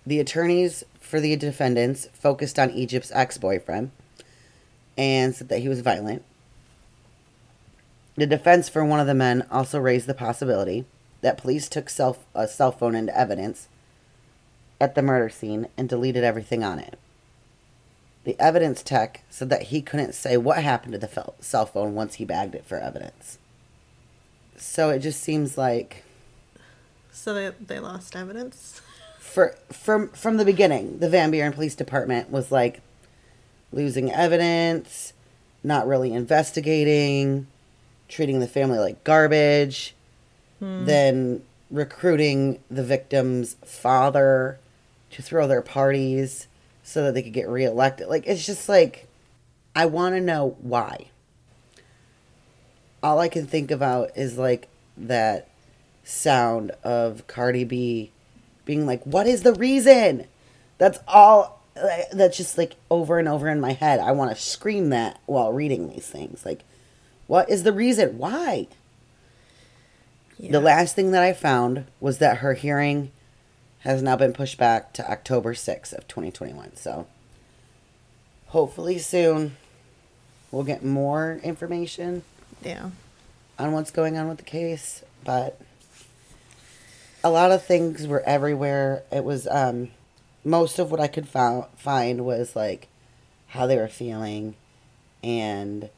the 0.06 0.20
attorneys 0.20 0.84
for 1.00 1.20
the 1.20 1.34
defendants 1.36 2.06
focused 2.12 2.58
on 2.58 2.70
Egypt's 2.70 3.10
ex 3.12 3.36
boyfriend 3.38 3.90
and 4.96 5.34
said 5.34 5.48
that 5.48 5.58
he 5.60 5.68
was 5.68 5.80
violent. 5.80 6.22
The 8.16 8.26
defense 8.26 8.68
for 8.68 8.84
one 8.84 9.00
of 9.00 9.06
the 9.06 9.14
men 9.14 9.46
also 9.50 9.78
raised 9.78 10.06
the 10.06 10.14
possibility 10.14 10.84
that 11.22 11.38
police 11.38 11.68
took 11.68 11.90
cell, 11.90 12.18
a 12.34 12.46
cell 12.46 12.70
phone 12.70 12.94
into 12.94 13.16
evidence 13.18 13.68
at 14.80 14.94
the 14.94 15.02
murder 15.02 15.28
scene 15.28 15.68
and 15.76 15.88
deleted 15.88 16.24
everything 16.24 16.64
on 16.64 16.78
it. 16.78 16.98
The 18.24 18.36
evidence 18.38 18.82
tech 18.82 19.24
said 19.30 19.50
that 19.50 19.64
he 19.64 19.82
couldn't 19.82 20.14
say 20.14 20.36
what 20.36 20.62
happened 20.62 20.92
to 20.92 20.98
the 20.98 21.32
cell 21.40 21.66
phone 21.66 21.94
once 21.94 22.16
he 22.16 22.24
bagged 22.24 22.54
it 22.54 22.66
for 22.66 22.78
evidence. 22.78 23.38
So 24.56 24.90
it 24.90 24.98
just 24.98 25.20
seems 25.22 25.56
like 25.56 26.04
So 27.12 27.32
they, 27.32 27.50
they 27.60 27.78
lost 27.78 28.14
evidence? 28.14 28.82
for 29.30 29.54
from 29.72 30.08
from 30.08 30.38
the 30.38 30.44
beginning, 30.44 30.98
the 30.98 31.08
Van 31.08 31.30
Buren 31.30 31.52
Police 31.52 31.76
Department 31.76 32.30
was 32.30 32.50
like 32.50 32.80
losing 33.72 34.10
evidence, 34.12 35.12
not 35.62 35.86
really 35.86 36.12
investigating, 36.12 37.46
treating 38.08 38.40
the 38.40 38.48
family 38.48 38.78
like 38.78 39.04
garbage, 39.04 39.94
hmm. 40.58 40.84
then 40.84 41.42
recruiting 41.70 42.58
the 42.68 42.82
victim's 42.82 43.54
father 43.64 44.58
to 45.12 45.22
throw 45.22 45.46
their 45.46 45.62
parties 45.62 46.46
so 46.82 47.04
that 47.04 47.14
they 47.14 47.22
could 47.22 47.32
get 47.32 47.48
reelected. 47.48 48.08
Like 48.08 48.26
it's 48.26 48.44
just 48.46 48.68
like 48.68 49.08
I 49.74 49.86
want 49.86 50.14
to 50.14 50.20
know 50.20 50.56
why. 50.60 51.06
all 53.02 53.18
I 53.18 53.28
can 53.28 53.46
think 53.46 53.70
about 53.70 54.10
is 54.16 54.36
like 54.38 54.68
that 54.96 55.48
sound 56.04 56.72
of 56.84 57.26
Cardi 57.26 57.64
B 57.64 58.10
being 58.64 58.86
like, 58.86 59.02
"What 59.04 59.26
is 59.26 59.42
the 59.42 59.54
reason?" 59.54 60.26
That's 60.78 60.98
all. 61.08 61.60
That's 62.12 62.36
just 62.36 62.58
like 62.58 62.76
over 62.90 63.18
and 63.18 63.28
over 63.28 63.48
in 63.48 63.60
my 63.60 63.72
head. 63.72 64.00
I 64.00 64.12
want 64.12 64.34
to 64.34 64.40
scream 64.42 64.90
that 64.90 65.20
while 65.26 65.52
reading 65.52 65.88
these 65.88 66.06
things. 66.06 66.44
Like, 66.44 66.64
what 67.26 67.48
is 67.48 67.62
the 67.62 67.72
reason? 67.72 68.18
Why? 68.18 68.66
Yeah. 70.38 70.52
The 70.52 70.60
last 70.60 70.94
thing 70.94 71.12
that 71.12 71.22
I 71.22 71.32
found 71.32 71.84
was 72.00 72.18
that 72.18 72.38
her 72.38 72.54
hearing 72.54 73.12
has 73.80 74.02
now 74.02 74.16
been 74.16 74.32
pushed 74.32 74.58
back 74.58 74.92
to 74.94 75.10
October 75.10 75.54
6th 75.54 75.92
of 75.92 76.06
2021. 76.08 76.76
So 76.76 77.06
hopefully 78.48 78.98
soon 78.98 79.56
we'll 80.50 80.64
get 80.64 80.84
more 80.84 81.40
information 81.42 82.22
Yeah. 82.62 82.90
on 83.58 83.72
what's 83.72 83.90
going 83.90 84.16
on 84.16 84.28
with 84.28 84.38
the 84.38 84.44
case, 84.44 85.02
but 85.24 85.58
a 87.22 87.30
lot 87.30 87.52
of 87.52 87.64
things 87.64 88.06
were 88.06 88.22
everywhere. 88.22 89.02
It 89.12 89.24
was 89.24 89.46
um 89.46 89.90
most 90.44 90.78
of 90.78 90.90
what 90.90 91.00
I 91.00 91.06
could 91.06 91.28
find 91.28 92.24
was 92.24 92.56
like 92.56 92.88
how 93.48 93.66
they 93.66 93.76
were 93.76 93.88
feeling 93.88 94.54
and 95.22 95.90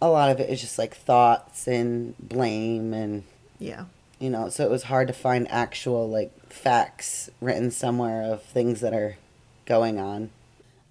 a 0.00 0.08
lot 0.08 0.30
of 0.30 0.38
it 0.38 0.48
is 0.50 0.60
just 0.60 0.78
like 0.78 0.94
thoughts 0.96 1.66
and 1.66 2.14
blame 2.18 2.92
and 2.94 3.24
Yeah. 3.58 3.86
you 4.20 4.30
know, 4.30 4.48
so 4.50 4.64
it 4.64 4.70
was 4.70 4.84
hard 4.84 5.08
to 5.08 5.12
find 5.14 5.50
actual 5.50 6.08
like 6.08 6.30
facts 6.48 7.30
written 7.40 7.70
somewhere 7.70 8.22
of 8.22 8.42
things 8.42 8.80
that 8.80 8.92
are 8.92 9.16
going 9.64 9.98
on. 9.98 10.30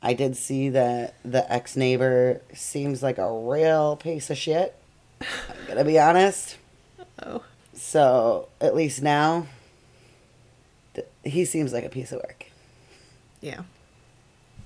I 0.02 0.14
did 0.14 0.38
see 0.38 0.70
that 0.70 1.16
the 1.24 1.52
ex 1.52 1.76
neighbor 1.76 2.42
seems 2.54 3.02
like 3.02 3.18
a 3.18 3.32
real 3.32 3.96
piece 3.96 4.30
of 4.30 4.38
shit. 4.38 4.76
I'm 5.22 5.68
gonna 5.68 5.86
be 5.86 6.00
honest. 6.00 6.58
Oh. 7.24 7.44
So 7.74 8.50
at 8.62 8.76
least 8.76 9.02
now, 9.02 9.48
th- 10.94 11.08
he 11.24 11.46
seems 11.46 11.74
like 11.74 11.86
a 11.86 11.90
piece 11.90 12.12
of 12.12 12.20
work. 12.20 12.46
Yeah. 13.42 13.62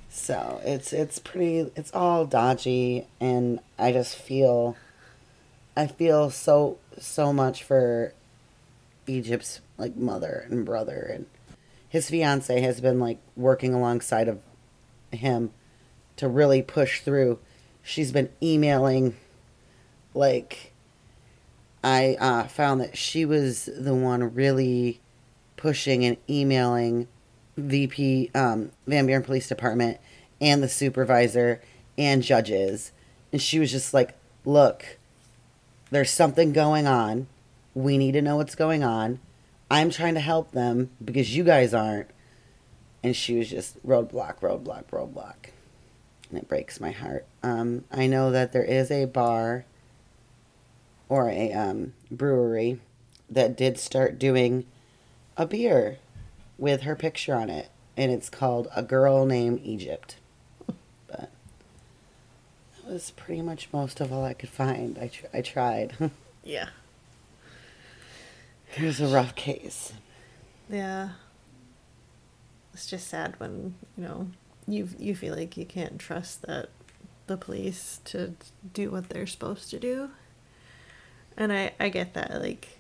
So 0.10 0.60
it's 0.66 0.92
it's 0.92 1.20
pretty 1.20 1.72
it's 1.76 1.94
all 1.94 2.26
dodgy 2.26 3.06
and 3.20 3.60
I 3.78 3.92
just 3.92 4.16
feel 4.16 4.76
I 5.78 5.88
feel 5.88 6.30
so 6.30 6.78
so 6.98 7.32
much 7.32 7.64
for 7.64 8.14
Egypt's 9.10 9.62
like 9.78 9.96
mother 9.96 10.46
and 10.50 10.66
brother 10.66 11.10
and 11.14 11.26
his 11.90 12.10
fiance 12.10 12.62
has 12.62 12.80
been 12.80 13.00
like 13.00 13.18
working 13.36 13.74
alongside 13.74 14.28
of 14.28 14.40
him 15.12 15.52
to 16.16 16.28
really 16.28 16.62
push 16.62 17.02
through. 17.02 17.40
She's 17.82 18.12
been 18.12 18.30
emailing 18.42 19.16
like 20.14 20.74
I 21.84 22.18
uh, 22.20 22.44
found 22.44 22.82
that 22.82 22.98
she 22.98 23.26
was 23.26 23.70
the 23.76 23.96
one 23.96 24.34
really 24.34 25.00
pushing 25.58 26.06
and 26.06 26.18
emailing 26.30 27.08
VP 27.58 28.32
um, 28.36 28.72
Van 28.86 29.06
Buren 29.06 29.24
Police 29.24 29.48
Department 29.48 29.98
and 30.40 30.62
the 30.62 30.70
supervisor 30.70 31.62
and 31.98 32.22
judges, 32.22 32.92
and 33.34 33.42
she 33.42 33.60
was 33.60 33.72
just 33.72 33.94
like, 33.94 34.16
"Look, 34.46 34.98
there's 35.90 36.12
something 36.12 36.54
going 36.54 36.86
on. 36.88 37.28
We 37.74 37.98
need 37.98 38.14
to 38.14 38.22
know 38.22 38.36
what's 38.38 38.56
going 38.56 38.84
on. 38.84 39.20
I'm 39.72 39.90
trying 39.90 40.16
to 40.16 40.20
help 40.20 40.52
them 40.52 40.90
because 41.04 41.36
you 41.36 41.44
guys 41.44 41.74
aren't." 41.74 42.10
And 43.04 43.16
she 43.16 43.38
was 43.38 43.50
just 43.50 43.86
roadblock, 43.86 44.40
roadblock, 44.40 44.86
roadblock, 44.92 45.52
and 46.30 46.38
it 46.38 46.48
breaks 46.50 46.82
my 46.82 46.92
heart. 46.92 47.26
Um, 47.44 47.86
I 47.92 48.08
know 48.08 48.32
that 48.32 48.52
there 48.52 48.64
is 48.64 48.92
a 48.92 49.06
bar 49.06 49.66
or 51.08 51.30
a 51.30 51.54
um, 51.54 51.94
brewery 52.12 52.80
that 53.30 53.56
did 53.56 53.78
start 53.80 54.20
doing 54.20 54.66
a 55.38 55.46
beer 55.46 56.00
with 56.58 56.82
her 56.82 56.96
picture 56.96 57.34
on 57.36 57.50
it, 57.50 57.70
and 57.96 58.12
it's 58.12 58.30
called 58.30 58.68
A 58.76 58.84
Girl 58.84 59.26
Named 59.26 59.62
Egypt. 59.64 60.18
But 61.08 61.30
that 62.84 62.92
was 62.92 63.12
pretty 63.12 63.42
much 63.42 63.70
most 63.72 64.02
of 64.02 64.12
all 64.12 64.26
I 64.26 64.34
could 64.34 64.50
find. 64.50 64.98
I, 65.00 65.08
tr- 65.08 65.26
I 65.34 65.42
tried. 65.42 65.94
Yeah. 66.44 66.70
It 68.76 68.84
was 68.84 69.00
a 69.02 69.08
rough 69.08 69.36
case. 69.36 69.94
Yeah. 70.70 71.10
It's 72.74 72.88
just 72.88 73.08
sad 73.08 73.36
when, 73.40 73.76
you 73.98 74.04
know, 74.04 74.28
you 74.68 74.88
you 75.00 75.16
feel 75.16 75.36
like 75.36 75.58
you 75.58 75.66
can't 75.66 75.98
trust 76.00 76.44
that 76.44 76.70
the 77.28 77.38
police 77.38 78.00
to 78.06 78.34
do 78.74 78.92
what 78.92 79.10
they're 79.10 79.28
supposed 79.28 79.70
to 79.72 79.80
do. 79.80 80.10
And 81.36 81.52
I 81.52 81.74
I 81.80 81.90
get 81.90 82.14
that 82.14 82.40
like 82.42 82.80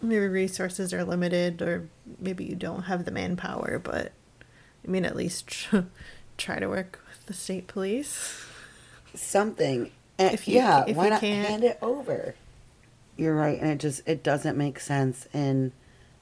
maybe 0.00 0.26
resources 0.26 0.92
are 0.92 1.04
limited 1.04 1.62
or 1.62 1.88
maybe 2.18 2.44
you 2.44 2.56
don't 2.56 2.82
have 2.82 3.04
the 3.04 3.10
manpower, 3.12 3.78
but 3.78 4.12
I 4.86 4.90
mean 4.90 5.04
at 5.04 5.14
least 5.16 5.46
tr- 5.46 5.78
try 6.36 6.58
to 6.58 6.66
work 6.68 6.98
with 7.08 7.26
the 7.26 7.32
state 7.34 7.68
police. 7.68 8.44
Something. 9.14 9.92
And 10.18 10.34
If 10.34 10.48
you- 10.48 10.56
yeah, 10.56 10.84
if 10.86 10.96
why 10.96 11.04
you 11.04 11.10
not 11.10 11.20
can't- 11.20 11.48
hand 11.48 11.64
it 11.64 11.78
over? 11.80 12.34
You're 13.16 13.34
right, 13.34 13.60
and 13.60 13.70
it 13.70 13.78
just 13.78 14.02
it 14.06 14.22
doesn't 14.22 14.56
make 14.56 14.80
sense. 14.80 15.28
And 15.32 15.72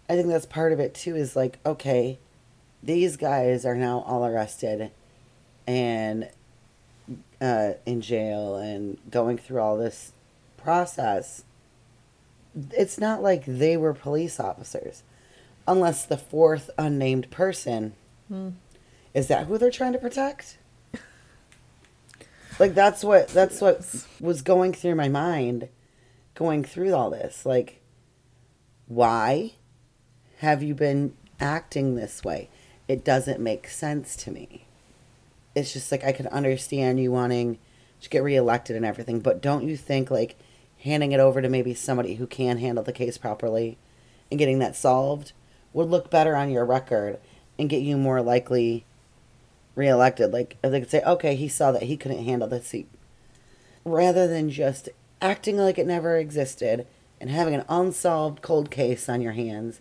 I 0.08 0.14
think 0.16 0.28
that's 0.28 0.46
part 0.46 0.72
of 0.72 0.80
it 0.80 0.94
too. 0.94 1.16
Is 1.16 1.36
like, 1.36 1.58
okay, 1.64 2.18
these 2.82 3.16
guys 3.16 3.64
are 3.64 3.76
now 3.76 4.00
all 4.06 4.26
arrested, 4.26 4.90
and 5.66 6.28
uh, 7.40 7.72
in 7.86 8.00
jail 8.00 8.56
and 8.56 8.98
going 9.10 9.38
through 9.38 9.60
all 9.60 9.76
this 9.76 10.12
process. 10.56 11.44
It's 12.72 12.98
not 12.98 13.22
like 13.22 13.44
they 13.46 13.76
were 13.76 13.94
police 13.94 14.40
officers, 14.40 15.04
unless 15.68 16.04
the 16.04 16.18
fourth 16.18 16.70
unnamed 16.76 17.30
person 17.30 17.94
Hmm. 18.28 18.50
is 19.12 19.26
that 19.26 19.46
who 19.46 19.58
they're 19.58 19.70
trying 19.72 19.92
to 19.92 19.98
protect. 19.98 20.56
Like 22.60 22.74
that's 22.74 23.02
what 23.02 23.28
that's 23.28 23.60
what 23.60 23.84
was 24.20 24.42
going 24.42 24.72
through 24.72 24.94
my 24.94 25.08
mind 25.08 25.68
going 26.40 26.64
through 26.64 26.94
all 26.94 27.10
this. 27.10 27.44
Like 27.44 27.82
why 28.88 29.52
have 30.38 30.62
you 30.62 30.74
been 30.74 31.14
acting 31.38 31.94
this 31.94 32.24
way? 32.24 32.48
It 32.88 33.04
doesn't 33.04 33.38
make 33.38 33.68
sense 33.68 34.16
to 34.16 34.30
me. 34.30 34.64
It's 35.54 35.74
just 35.74 35.92
like 35.92 36.02
I 36.02 36.12
could 36.12 36.26
understand 36.28 36.98
you 36.98 37.12
wanting 37.12 37.58
to 38.00 38.08
get 38.08 38.22
reelected 38.22 38.74
and 38.74 38.86
everything, 38.86 39.20
but 39.20 39.42
don't 39.42 39.68
you 39.68 39.76
think 39.76 40.10
like 40.10 40.36
handing 40.82 41.12
it 41.12 41.20
over 41.20 41.42
to 41.42 41.48
maybe 41.50 41.74
somebody 41.74 42.14
who 42.14 42.26
can 42.26 42.56
handle 42.56 42.82
the 42.82 42.92
case 42.92 43.18
properly 43.18 43.76
and 44.30 44.38
getting 44.38 44.60
that 44.60 44.74
solved 44.74 45.32
would 45.74 45.90
look 45.90 46.10
better 46.10 46.34
on 46.34 46.50
your 46.50 46.64
record 46.64 47.18
and 47.58 47.68
get 47.68 47.82
you 47.82 47.98
more 47.98 48.22
likely 48.22 48.86
reelected. 49.74 50.32
Like 50.32 50.56
if 50.64 50.70
they 50.70 50.80
could 50.80 50.90
say, 50.90 51.02
okay, 51.02 51.34
he 51.34 51.48
saw 51.48 51.70
that 51.72 51.82
he 51.82 51.98
couldn't 51.98 52.24
handle 52.24 52.48
the 52.48 52.62
seat, 52.62 52.88
rather 53.84 54.26
than 54.26 54.48
just 54.48 54.88
acting 55.20 55.56
like 55.56 55.78
it 55.78 55.86
never 55.86 56.16
existed 56.16 56.86
and 57.20 57.30
having 57.30 57.54
an 57.54 57.64
unsolved 57.68 58.42
cold 58.42 58.70
case 58.70 59.08
on 59.08 59.20
your 59.20 59.32
hands 59.32 59.80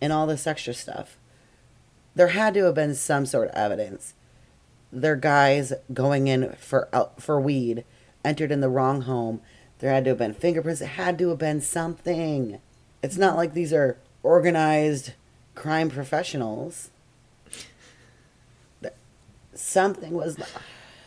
and 0.00 0.12
all 0.12 0.26
this 0.26 0.46
extra 0.46 0.74
stuff. 0.74 1.16
There 2.14 2.28
had 2.28 2.54
to 2.54 2.64
have 2.64 2.74
been 2.74 2.94
some 2.94 3.26
sort 3.26 3.48
of 3.48 3.54
evidence. 3.54 4.14
They're 4.92 5.16
guys 5.16 5.72
going 5.92 6.28
in 6.28 6.52
for 6.52 6.88
uh, 6.92 7.06
for 7.18 7.40
weed, 7.40 7.84
entered 8.24 8.52
in 8.52 8.60
the 8.60 8.68
wrong 8.68 9.02
home. 9.02 9.40
There 9.80 9.90
had 9.90 10.04
to 10.04 10.10
have 10.10 10.18
been 10.18 10.34
fingerprints. 10.34 10.80
It 10.80 10.86
had 10.86 11.18
to 11.18 11.30
have 11.30 11.38
been 11.38 11.60
something. 11.60 12.60
It's 13.02 13.16
not 13.16 13.36
like 13.36 13.54
these 13.54 13.72
are 13.72 13.98
organized 14.22 15.12
crime 15.54 15.90
professionals. 15.90 16.90
Something 19.54 20.14
was 20.14 20.36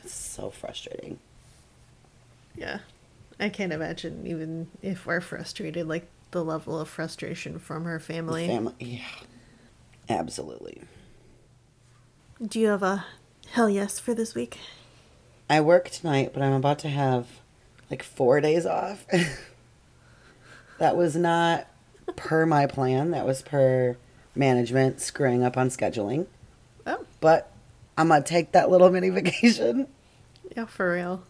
so 0.05 0.49
frustrating. 0.49 1.19
Yeah. 2.55 2.79
I 3.39 3.49
can't 3.49 3.71
imagine 3.73 4.25
even 4.25 4.67
if 4.81 5.05
we're 5.05 5.21
frustrated, 5.21 5.87
like 5.87 6.07
the 6.31 6.43
level 6.43 6.79
of 6.79 6.89
frustration 6.89 7.59
from 7.59 7.85
her 7.85 7.99
family. 7.99 8.47
Family, 8.47 8.73
yeah, 8.79 9.05
absolutely. 10.09 10.81
Do 12.45 12.59
you 12.59 12.67
have 12.67 12.83
a 12.83 13.05
hell 13.51 13.69
yes 13.69 13.99
for 13.99 14.13
this 14.13 14.35
week? 14.35 14.57
I 15.49 15.61
work 15.61 15.89
tonight, 15.89 16.31
but 16.33 16.43
I'm 16.43 16.53
about 16.53 16.79
to 16.79 16.89
have 16.89 17.27
like 17.89 18.03
four 18.03 18.41
days 18.41 18.65
off. 18.65 19.05
that 20.77 20.95
was 20.97 21.15
not 21.15 21.67
per 22.15 22.45
my 22.45 22.65
plan. 22.65 23.11
That 23.11 23.25
was 23.25 23.41
per 23.41 23.97
management 24.35 24.99
screwing 25.01 25.43
up 25.43 25.57
on 25.57 25.69
scheduling. 25.69 26.27
Oh, 26.85 27.05
But 27.19 27.51
I'm 27.97 28.09
gonna 28.09 28.23
take 28.23 28.51
that 28.51 28.69
little 28.69 28.89
mini 28.89 29.09
vacation, 29.09 29.87
yeah, 30.55 30.65
for 30.65 30.93
real. 30.93 31.23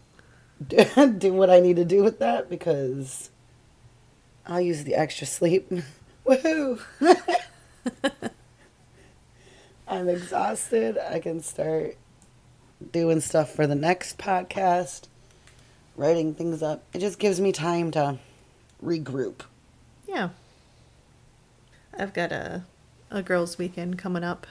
do 1.18 1.32
what 1.32 1.50
I 1.50 1.60
need 1.60 1.76
to 1.76 1.84
do 1.84 2.02
with 2.02 2.18
that 2.18 2.50
because 2.50 3.30
I'll 4.46 4.60
use 4.60 4.84
the 4.84 4.94
extra 4.94 5.26
sleep. 5.26 5.70
Woohoo! 6.26 6.80
I'm 9.88 10.08
exhausted. 10.08 10.98
I 10.98 11.18
can 11.20 11.40
start 11.42 11.96
doing 12.92 13.20
stuff 13.20 13.54
for 13.54 13.66
the 13.66 13.74
next 13.74 14.18
podcast. 14.18 15.08
writing 15.96 16.34
things 16.34 16.62
up. 16.62 16.82
It 16.92 16.98
just 16.98 17.18
gives 17.18 17.40
me 17.40 17.52
time 17.52 17.90
to 17.92 18.18
regroup. 18.84 19.40
Yeah. 20.06 20.30
I've 21.96 22.12
got 22.12 22.32
a 22.32 22.64
a 23.10 23.22
girls' 23.22 23.56
weekend 23.58 23.98
coming 23.98 24.22
up. 24.22 24.46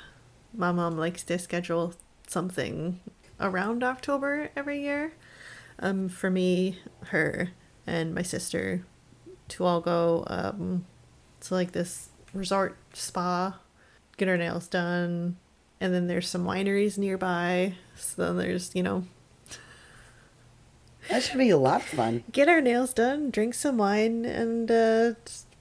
My 0.53 0.71
mom 0.71 0.97
likes 0.97 1.23
to 1.23 1.37
schedule 1.37 1.93
something 2.27 2.99
around 3.39 3.83
October 3.83 4.49
every 4.55 4.81
year. 4.81 5.13
Um, 5.79 6.09
for 6.09 6.29
me, 6.31 6.79
her, 7.07 7.49
and 7.85 8.15
my 8.15 8.23
sister 8.23 8.83
to 9.49 9.63
all 9.63 9.79
go 9.79 10.23
um, 10.27 10.85
to 11.41 11.53
like 11.53 11.71
this 11.71 12.09
resort 12.33 12.77
spa, 12.93 13.59
get 14.17 14.27
our 14.27 14.37
nails 14.37 14.67
done, 14.67 15.37
and 15.79 15.93
then 15.93 16.07
there's 16.07 16.27
some 16.27 16.45
wineries 16.45 16.97
nearby. 16.97 17.75
So 17.95 18.25
then 18.33 18.37
there's 18.37 18.73
you 18.75 18.83
know 18.83 19.03
That 21.09 21.23
should 21.23 21.37
be 21.37 21.49
a 21.49 21.57
lot 21.57 21.81
of 21.81 21.87
fun. 21.87 22.23
get 22.31 22.49
our 22.49 22.59
nails 22.61 22.93
done, 22.93 23.29
drink 23.29 23.53
some 23.53 23.77
wine, 23.77 24.25
and 24.25 24.69
uh, 24.71 25.13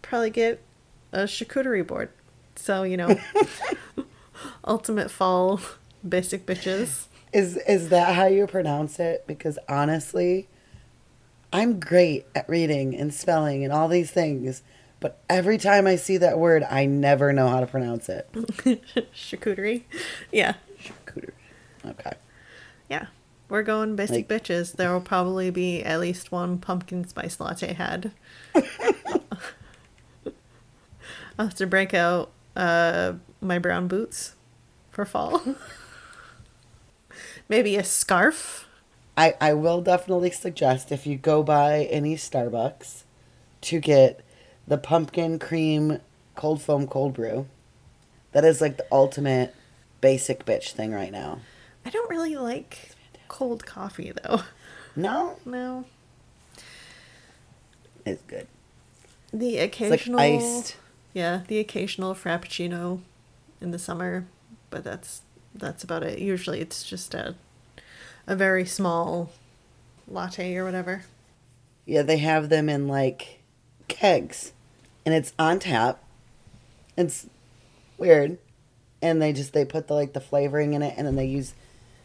probably 0.03 0.31
get 0.31 0.61
a 1.13 1.21
charcuterie 1.25 1.87
board. 1.87 2.11
So 2.57 2.83
you 2.85 2.97
know, 2.97 3.19
ultimate 4.67 5.11
fall 5.11 5.61
basic 6.07 6.47
bitches. 6.47 7.07
Is 7.37 7.57
is 7.59 7.89
that 7.91 8.15
how 8.15 8.27
you 8.27 8.47
pronounce 8.47 8.99
it? 8.99 9.25
Because 9.27 9.59
honestly, 9.69 10.49
I'm 11.53 11.79
great 11.81 12.25
at 12.35 12.49
reading 12.49 12.95
and 12.97 13.13
spelling 13.13 13.63
and 13.63 13.73
all 13.73 13.89
these 13.89 14.11
things, 14.11 14.63
but 15.01 15.21
every 15.29 15.59
time 15.59 15.87
I 15.87 15.97
see 15.97 16.17
that 16.17 16.39
word, 16.39 16.63
I 16.63 16.87
never 16.87 17.33
know 17.35 17.49
how 17.49 17.61
to 17.61 17.67
pronounce 17.67 18.09
it. 18.09 18.33
charcuterie, 19.15 19.83
yeah, 20.33 20.55
Charcuterie. 20.83 21.33
Okay. 21.85 22.13
yeah. 22.89 23.07
We're 23.49 23.63
going 23.63 23.95
basic 23.95 24.29
Like- 24.29 24.43
bitches. 24.43 24.73
There 24.73 24.93
will 24.93 25.01
probably 25.01 25.51
be 25.51 25.83
at 25.85 26.01
least 26.01 26.33
one 26.33 26.59
pumpkin 26.59 27.07
spice 27.07 27.39
latte 27.39 27.75
had. 27.75 28.11
I'll 31.39 31.47
have 31.47 31.55
to 31.57 31.67
break 31.67 31.93
out 31.95 32.33
uh, 32.57 33.13
my 33.41 33.59
brown 33.59 33.87
boots 33.89 34.35
for 34.91 35.05
fall. 35.05 35.43
Maybe 37.49 37.77
a 37.77 37.85
scarf. 37.85 38.69
I, 39.17 39.35
I 39.41 39.55
will 39.55 39.81
definitely 39.81 40.31
suggest 40.31 40.93
if 40.93 41.07
you 41.07 41.17
go 41.17 41.43
by 41.43 41.85
any 41.85 42.17
Starbucks 42.17 43.05
to 43.63 43.81
get 43.81 44.25
the 44.67 44.77
pumpkin 44.79 45.39
cream 45.39 46.01
cold 46.35 46.61
foam 46.61 46.87
cold 46.87 47.15
brew. 47.15 47.47
That 48.33 48.45
is 48.45 48.61
like 48.61 48.77
the 48.77 48.87
ultimate 48.93 49.55
basic 50.01 50.45
bitch 50.45 50.73
thing 50.73 50.93
right 50.93 51.13
now. 51.13 51.39
I 51.85 51.91
don't 51.91 52.11
really 52.11 52.37
like 52.37 52.91
cold 53.29 53.65
coffee 53.65 54.13
though. 54.23 54.43
No, 54.95 55.37
No. 55.45 55.85
it's 58.05 58.23
good. 58.23 58.47
The 59.33 59.57
It's 59.59 59.81
like 59.81 59.93
occasional 60.01 60.21
iced. 60.21 60.77
Yeah, 61.13 61.43
the 61.49 61.59
occasional 61.59 62.15
frappuccino 62.15 63.01
in 63.61 63.71
the 63.71 63.79
summer, 63.79 64.27
but 64.71 64.85
that's 64.85 65.23
that's 65.59 65.85
about 65.85 66.03
it. 66.03 66.19
Usually 66.19 66.61
it's 66.61 66.85
just 66.85 67.15
a 67.15 67.35
a 68.27 68.35
very 68.37 68.65
small 68.65 69.31
latte 70.09 70.57
or 70.57 70.65
whatever. 70.65 71.05
Yeah, 71.85 72.03
they 72.03 72.19
have 72.19 72.49
them 72.49 72.69
in 72.69 72.89
like 72.89 73.41
kegs, 73.89 74.53
and 75.05 75.15
it's 75.15 75.33
on 75.39 75.61
tap. 75.61 76.03
It's 76.97 77.27
weird, 77.99 78.39
and 79.01 79.23
they 79.23 79.33
just 79.33 79.53
they 79.53 79.65
put 79.65 79.87
the 79.87 79.95
like 79.95 80.13
the 80.13 80.21
flavoring 80.21 80.73
in 80.73 80.83
it, 80.83 80.95
and 80.97 81.07
then 81.07 81.17
they 81.17 81.27
use 81.27 81.55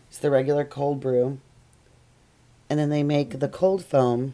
just 0.10 0.22
the 0.22 0.30
regular 0.30 0.66
cold 0.66 1.00
brew, 1.00 1.40
and 2.70 2.80
then 2.80 2.90
they 2.90 3.04
make 3.04 3.40
the 3.40 3.50
cold 3.50 3.84
foam. 3.84 4.34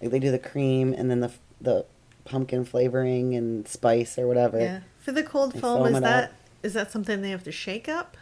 Like 0.00 0.10
they 0.10 0.18
do 0.18 0.30
the 0.30 0.38
cream, 0.38 0.92
and 0.92 1.10
then 1.10 1.20
the 1.20 1.32
the 1.60 1.86
pumpkin 2.24 2.64
flavoring 2.64 3.34
and 3.34 3.66
spice 3.66 4.18
or 4.18 4.26
whatever. 4.26 4.60
Yeah. 4.60 4.80
For 4.98 5.12
the 5.12 5.22
cold 5.22 5.52
foam, 5.52 5.84
foam 5.84 5.94
is 5.94 6.00
that 6.02 6.24
up. 6.24 6.30
is 6.62 6.74
that 6.74 6.90
something 6.90 7.22
they 7.22 7.30
have 7.30 7.44
to 7.44 7.52
shake 7.52 7.88
up 7.88 8.16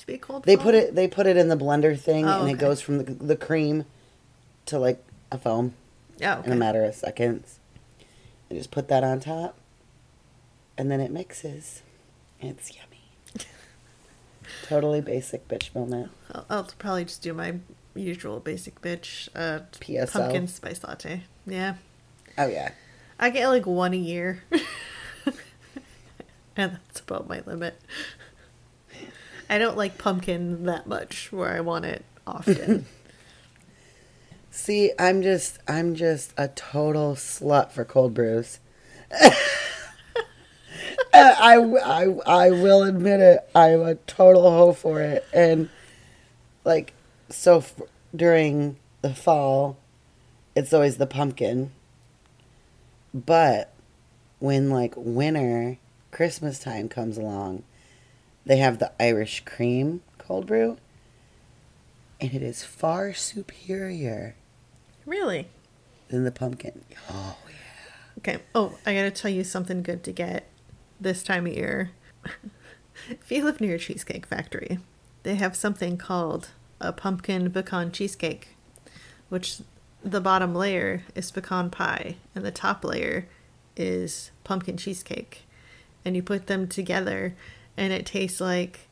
to 0.00 0.06
be 0.06 0.18
cold 0.18 0.44
They 0.44 0.56
foam? 0.56 0.64
put 0.64 0.74
it 0.74 0.94
they 0.94 1.08
put 1.08 1.26
it 1.26 1.36
in 1.36 1.48
the 1.48 1.56
blender 1.56 1.98
thing, 1.98 2.26
Oh, 2.26 2.42
and 2.42 2.50
it 2.50 2.58
goes 2.58 2.80
from 2.80 2.98
the, 2.98 3.04
the 3.04 3.36
cream 3.36 3.84
to 4.66 4.78
like 4.78 5.04
a 5.30 5.38
foam. 5.38 5.74
Oh, 6.22 6.42
in 6.42 6.52
a 6.52 6.56
matter 6.56 6.84
of 6.84 6.94
seconds. 6.94 7.58
And 8.48 8.58
just 8.58 8.70
put 8.70 8.88
that 8.88 9.04
on 9.04 9.20
top, 9.20 9.56
and 10.76 10.90
then 10.90 11.00
it 11.00 11.10
mixes. 11.10 11.82
It's 12.40 12.74
yummy. 12.74 12.86
totally 14.64 15.00
basic 15.00 15.46
bitch 15.48 15.74
moment. 15.74 16.10
I'll, 16.32 16.46
I'll 16.50 16.70
probably 16.78 17.04
just 17.04 17.22
do 17.22 17.32
my 17.32 17.54
usual 17.94 18.40
basic 18.40 18.80
bitch 18.80 19.28
uh 19.34 19.60
PSO. 19.80 20.12
pumpkin 20.12 20.48
spice 20.48 20.82
latte. 20.84 21.22
Yeah. 21.46 21.74
Oh 22.38 22.46
yeah. 22.46 22.72
I 23.18 23.30
get 23.30 23.48
like 23.48 23.66
one 23.66 23.92
a 23.92 23.96
year. 23.96 24.42
and 26.56 26.72
that's 26.72 27.00
about 27.00 27.28
my 27.28 27.42
limit. 27.46 27.78
I 29.50 29.58
don't 29.58 29.76
like 29.76 29.98
pumpkin 29.98 30.64
that 30.64 30.86
much 30.86 31.32
where 31.32 31.52
I 31.52 31.60
want 31.60 31.84
it 31.84 32.04
often. 32.26 32.86
See, 34.52 34.92
I'm 34.98 35.22
just 35.22 35.58
I'm 35.68 35.94
just 35.94 36.32
a 36.38 36.48
total 36.48 37.14
slut 37.16 37.72
for 37.72 37.84
cold 37.84 38.14
brews. 38.14 38.60
I, 41.12 41.56
I, 41.56 42.04
I 42.26 42.50
will 42.50 42.84
admit 42.84 43.20
it. 43.20 43.40
I'm 43.54 43.82
a 43.82 43.94
total 43.96 44.50
hoe 44.50 44.72
for 44.72 45.00
it. 45.00 45.26
And, 45.32 45.68
like, 46.64 46.94
so 47.28 47.58
f- 47.58 47.80
during 48.14 48.76
the 49.02 49.14
fall, 49.14 49.76
it's 50.54 50.72
always 50.72 50.96
the 50.98 51.06
pumpkin. 51.06 51.72
But 53.12 53.72
when, 54.38 54.70
like, 54.70 54.94
winter, 54.96 55.78
Christmas 56.12 56.58
time 56.60 56.88
comes 56.88 57.18
along, 57.18 57.64
they 58.44 58.58
have 58.58 58.78
the 58.78 58.92
Irish 59.00 59.44
cream 59.44 60.02
cold 60.18 60.46
brew. 60.46 60.78
And 62.20 62.34
it 62.34 62.42
is 62.42 62.64
far 62.64 63.14
superior 63.14 64.34
really? 65.06 65.48
than 66.08 66.24
the 66.24 66.30
pumpkin. 66.30 66.84
Oh, 67.10 67.36
yeah. 67.48 67.54
Okay. 68.18 68.42
Oh, 68.54 68.78
I 68.84 68.94
gotta 68.94 69.10
tell 69.10 69.30
you 69.30 69.44
something 69.44 69.82
good 69.82 70.04
to 70.04 70.12
get 70.12 70.46
this 71.00 71.22
time 71.22 71.46
of 71.46 71.54
year. 71.54 71.92
if 73.08 73.30
you 73.30 73.44
live 73.44 73.60
near 73.60 73.76
a 73.76 73.78
cheesecake 73.78 74.26
factory, 74.26 74.78
they 75.22 75.36
have 75.36 75.56
something 75.56 75.96
called 75.96 76.50
a 76.80 76.92
pumpkin 76.92 77.50
pecan 77.50 77.92
cheesecake, 77.92 78.56
which 79.28 79.58
the 80.02 80.20
bottom 80.20 80.54
layer 80.54 81.02
is 81.14 81.30
pecan 81.30 81.70
pie 81.70 82.16
and 82.34 82.44
the 82.44 82.50
top 82.50 82.84
layer 82.84 83.26
is 83.76 84.30
pumpkin 84.44 84.76
cheesecake. 84.76 85.46
And 86.04 86.16
you 86.16 86.22
put 86.22 86.46
them 86.46 86.66
together 86.66 87.34
and 87.76 87.92
it 87.92 88.06
tastes 88.06 88.40
like 88.40 88.88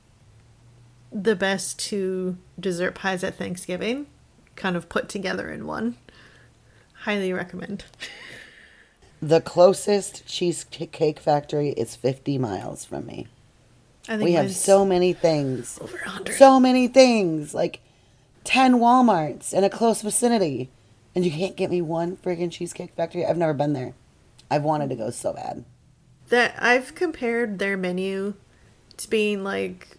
the 1.12 1.36
best 1.36 1.78
two 1.78 2.36
dessert 2.58 2.94
pies 2.94 3.24
at 3.24 3.36
Thanksgiving 3.36 4.06
kind 4.56 4.76
of 4.76 4.88
put 4.88 5.08
together 5.08 5.50
in 5.50 5.66
one. 5.66 5.96
Highly 7.02 7.32
recommend. 7.32 7.84
The 9.20 9.40
closest 9.40 10.26
cheesecake 10.26 11.18
factory 11.18 11.70
is 11.70 11.96
50 11.96 12.38
miles 12.38 12.84
from 12.84 13.06
me. 13.06 13.26
I 14.08 14.12
think 14.16 14.24
We 14.24 14.32
have 14.32 14.52
so 14.54 14.84
many 14.84 15.12
things. 15.12 15.78
over 15.80 15.98
hundred. 15.98 16.36
So 16.36 16.58
many 16.60 16.88
things. 16.88 17.52
Like 17.54 17.80
10 18.44 18.74
Walmarts 18.76 19.52
in 19.52 19.64
a 19.64 19.70
close 19.70 20.02
vicinity. 20.02 20.70
And 21.14 21.24
you 21.24 21.30
can't 21.32 21.56
get 21.56 21.70
me 21.70 21.82
one 21.82 22.16
friggin' 22.16 22.52
cheesecake 22.52 22.94
factory? 22.94 23.26
I've 23.26 23.36
never 23.36 23.54
been 23.54 23.72
there. 23.72 23.94
I've 24.50 24.62
wanted 24.62 24.88
to 24.90 24.96
go 24.96 25.10
so 25.10 25.32
bad. 25.32 25.64
that 26.28 26.54
I've 26.58 26.94
compared 26.94 27.58
their 27.58 27.76
menu 27.76 28.34
to 28.98 29.10
being 29.10 29.42
like 29.42 29.96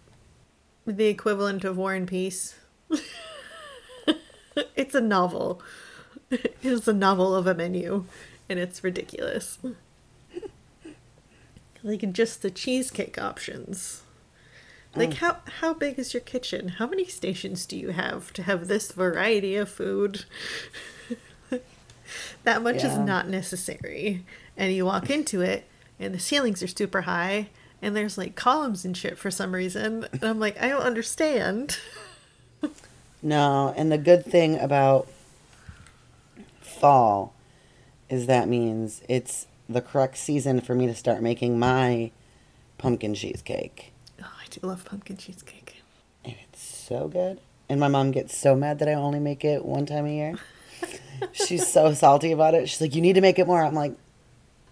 the 0.86 1.06
equivalent 1.06 1.64
of 1.64 1.76
War 1.76 1.94
and 1.94 2.06
Peace. 2.08 2.54
it's 4.76 4.94
a 4.94 5.00
novel. 5.00 5.60
It's 6.62 6.86
a 6.86 6.92
novel 6.92 7.34
of 7.34 7.48
a 7.48 7.54
menu, 7.54 8.04
and 8.48 8.60
it's 8.60 8.84
ridiculous. 8.84 9.58
Like 11.82 12.12
just 12.12 12.42
the 12.42 12.50
cheesecake 12.50 13.20
options. 13.20 14.02
Like 14.94 15.10
mm. 15.10 15.14
how 15.14 15.38
how 15.60 15.74
big 15.74 15.98
is 15.98 16.12
your 16.12 16.20
kitchen? 16.20 16.68
How 16.68 16.86
many 16.86 17.06
stations 17.06 17.64
do 17.64 17.76
you 17.76 17.90
have 17.90 18.32
to 18.34 18.42
have 18.42 18.68
this 18.68 18.92
variety 18.92 19.56
of 19.56 19.68
food? 19.68 20.24
that 22.44 22.62
much 22.62 22.84
is 22.84 22.98
not 22.98 23.28
necessary. 23.28 24.24
And 24.56 24.72
you 24.72 24.84
walk 24.84 25.10
into 25.10 25.40
it 25.40 25.64
and 25.98 26.14
the 26.14 26.18
ceilings 26.18 26.62
are 26.62 26.68
super 26.68 27.02
high 27.02 27.48
and 27.82 27.96
there's 27.96 28.18
like 28.18 28.34
columns 28.34 28.84
and 28.84 28.96
shit 28.96 29.18
for 29.18 29.30
some 29.30 29.54
reason. 29.54 30.06
And 30.12 30.24
I'm 30.24 30.38
like, 30.40 30.60
I 30.62 30.68
don't 30.68 30.82
understand. 30.82 31.78
No, 33.22 33.74
and 33.76 33.92
the 33.92 33.98
good 33.98 34.24
thing 34.24 34.58
about 34.58 35.06
fall 36.60 37.34
is 38.08 38.26
that 38.26 38.48
means 38.48 39.02
it's 39.08 39.46
the 39.68 39.80
correct 39.80 40.16
season 40.16 40.60
for 40.60 40.74
me 40.74 40.86
to 40.86 40.94
start 40.94 41.22
making 41.22 41.58
my 41.58 42.10
pumpkin 42.78 43.14
cheesecake. 43.14 43.92
Oh, 44.22 44.24
I 44.24 44.46
do 44.48 44.66
love 44.66 44.84
pumpkin 44.84 45.16
cheesecake. 45.16 45.82
And 46.24 46.34
it's 46.48 46.62
so 46.62 47.08
good. 47.08 47.40
And 47.68 47.78
my 47.78 47.88
mom 47.88 48.10
gets 48.10 48.36
so 48.36 48.56
mad 48.56 48.78
that 48.80 48.88
I 48.88 48.94
only 48.94 49.20
make 49.20 49.44
it 49.44 49.64
one 49.64 49.86
time 49.86 50.06
a 50.06 50.10
year. 50.14 50.34
She's 51.32 51.66
so 51.66 51.92
salty 51.92 52.32
about 52.32 52.54
it. 52.54 52.68
She's 52.68 52.80
like, 52.80 52.94
"You 52.94 53.02
need 53.02 53.12
to 53.12 53.20
make 53.20 53.38
it 53.38 53.46
more." 53.46 53.62
I'm 53.62 53.74
like, 53.74 53.94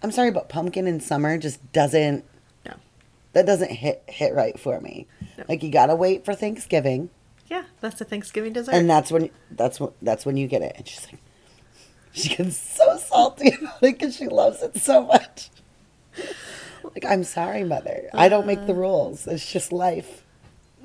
"I'm 0.03 0.11
sorry, 0.11 0.31
but 0.31 0.49
pumpkin 0.49 0.87
in 0.87 1.01
summer 1.01 1.37
just 1.39 1.73
doesn't. 1.73 2.25
That 3.39 3.47
doesn't 3.47 3.71
hit 3.71 4.03
hit 4.07 4.35
right 4.35 4.59
for 4.59 4.81
me. 4.81 5.07
No. 5.37 5.45
Like 5.49 5.63
you 5.63 5.71
gotta 5.71 5.95
wait 5.95 6.25
for 6.25 6.35
Thanksgiving, 6.35 7.11
Yeah, 7.47 7.65
that's 7.81 8.01
a 8.01 8.05
Thanksgiving 8.05 8.53
dessert. 8.53 8.75
and 8.75 8.89
that's 8.91 9.11
when 9.11 9.31
that's 9.51 9.81
when 9.81 9.91
that's 10.03 10.27
when 10.27 10.37
you 10.37 10.47
get 10.47 10.63
it." 10.63 10.75
And 10.77 10.87
she's 10.87 11.07
like, 11.07 11.21
she 12.13 12.35
gets 12.35 12.57
so 12.57 12.97
salty 12.99 13.55
about 13.61 13.83
it 13.83 13.99
because 13.99 14.17
she 14.17 14.27
loves 14.27 14.63
it 14.63 14.77
so 14.79 15.05
much. 15.07 15.51
Like, 16.83 17.05
I'm 17.05 17.23
sorry, 17.25 17.65
mother. 17.65 18.09
I 18.15 18.29
don't 18.29 18.47
make 18.47 18.67
the 18.67 18.75
rules. 18.75 19.27
It's 19.27 19.51
just 19.53 19.73
life. 19.73 20.25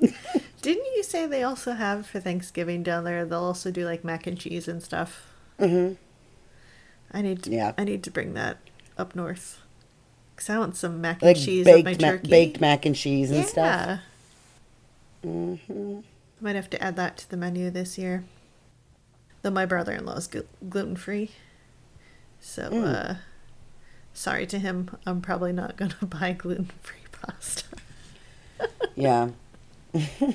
Didn't 0.00 0.86
you 0.96 1.02
say 1.02 1.26
they 1.26 1.42
also 1.42 1.72
have 1.72 2.06
for 2.06 2.20
Thanksgiving 2.20 2.82
down 2.82 3.04
there? 3.04 3.24
They'll 3.24 3.40
also 3.42 3.70
do 3.70 3.84
like 3.84 4.04
mac 4.04 4.26
and 4.26 4.38
cheese 4.38 4.68
and 4.68 4.82
stuff. 4.82 5.32
Mm-hmm. 5.58 5.94
I 7.10 7.22
need 7.22 7.42
to. 7.44 7.50
Yeah. 7.50 7.72
I 7.78 7.84
need 7.84 8.02
to 8.04 8.10
bring 8.10 8.34
that 8.34 8.58
up 8.98 9.14
north. 9.16 9.60
Cause 10.36 10.50
I 10.50 10.58
want 10.58 10.76
some 10.76 11.00
mac 11.00 11.22
Like 11.22 11.36
and 11.36 11.44
cheese 11.44 11.64
with 11.66 11.84
my 11.84 11.94
baked, 11.94 12.02
ma- 12.24 12.30
baked 12.30 12.60
mac 12.60 12.86
and 12.86 12.94
cheese 12.96 13.30
and 13.30 13.40
yeah. 13.40 13.44
stuff. 13.46 14.00
Mm-hmm. 15.24 15.98
I 16.00 16.44
Might 16.44 16.56
have 16.56 16.68
to 16.70 16.82
add 16.82 16.96
that 16.96 17.16
to 17.18 17.30
the 17.30 17.36
menu 17.36 17.70
this 17.70 17.96
year. 17.96 18.24
Though 19.42 19.50
my 19.50 19.64
brother-in-law 19.66 20.14
is 20.16 20.26
glu- 20.26 20.46
gluten 20.68 20.96
free, 20.96 21.30
so 22.40 22.70
Mm. 22.70 22.94
uh, 22.94 23.14
sorry 24.12 24.46
to 24.46 24.58
him. 24.58 24.90
I'm 25.06 25.20
probably 25.20 25.52
not 25.52 25.76
gonna 25.78 25.94
buy 26.02 26.32
gluten 26.32 26.70
free 26.82 26.98
pasta. 27.12 27.64
Yeah. 28.96 29.30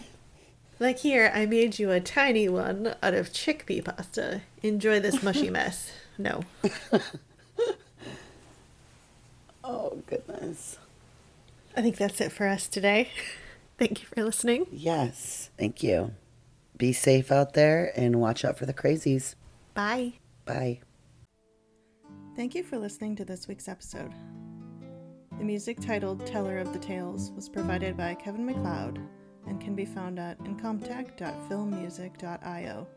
Like 0.82 1.00
here, 1.00 1.30
I 1.36 1.46
made 1.46 1.78
you 1.78 1.92
a 1.92 2.00
tiny 2.00 2.48
one 2.48 2.96
out 3.04 3.14
of 3.14 3.34
chickpea 3.34 3.84
pasta. 3.84 4.42
Enjoy 4.64 5.02
this 5.02 5.22
mushy 5.22 5.50
mess. 5.50 5.92
No. 6.18 6.44
Oh 9.72 10.02
goodness. 10.08 10.80
I 11.78 11.84
think 11.84 11.98
that's 11.98 12.20
it 12.20 12.32
for 12.32 12.48
us 12.48 12.68
today. 12.68 13.10
Thank 13.78 14.02
you 14.02 14.08
for 14.08 14.24
listening. 14.24 14.66
Yes. 14.72 15.52
Thank 15.60 15.84
you. 15.84 16.16
Be 16.76 16.92
safe 16.92 17.32
out 17.32 17.54
there 17.54 17.94
and 17.96 18.20
watch 18.20 18.44
out 18.44 18.58
for 18.58 18.66
the 18.66 18.74
crazies. 18.74 19.36
Bye. 19.76 20.14
Bye. 20.46 20.80
Thank 22.36 22.56
you 22.56 22.64
for 22.64 22.80
listening 22.80 23.16
to 23.18 23.26
this 23.26 23.48
week's 23.48 23.68
episode. 23.68 24.12
The 25.38 25.44
music 25.44 25.80
titled 25.80 26.26
Teller 26.26 26.58
of 26.58 26.74
the 26.74 26.80
Tales 26.80 27.32
was 27.36 27.48
provided 27.48 27.96
by 27.96 28.16
Kevin 28.16 28.48
MacLeod 28.48 29.00
and 29.46 29.62
can 29.62 29.76
be 29.76 29.86
found 29.86 30.18
at 30.18 30.40
incompetech.filmmusic.io. 30.40 32.88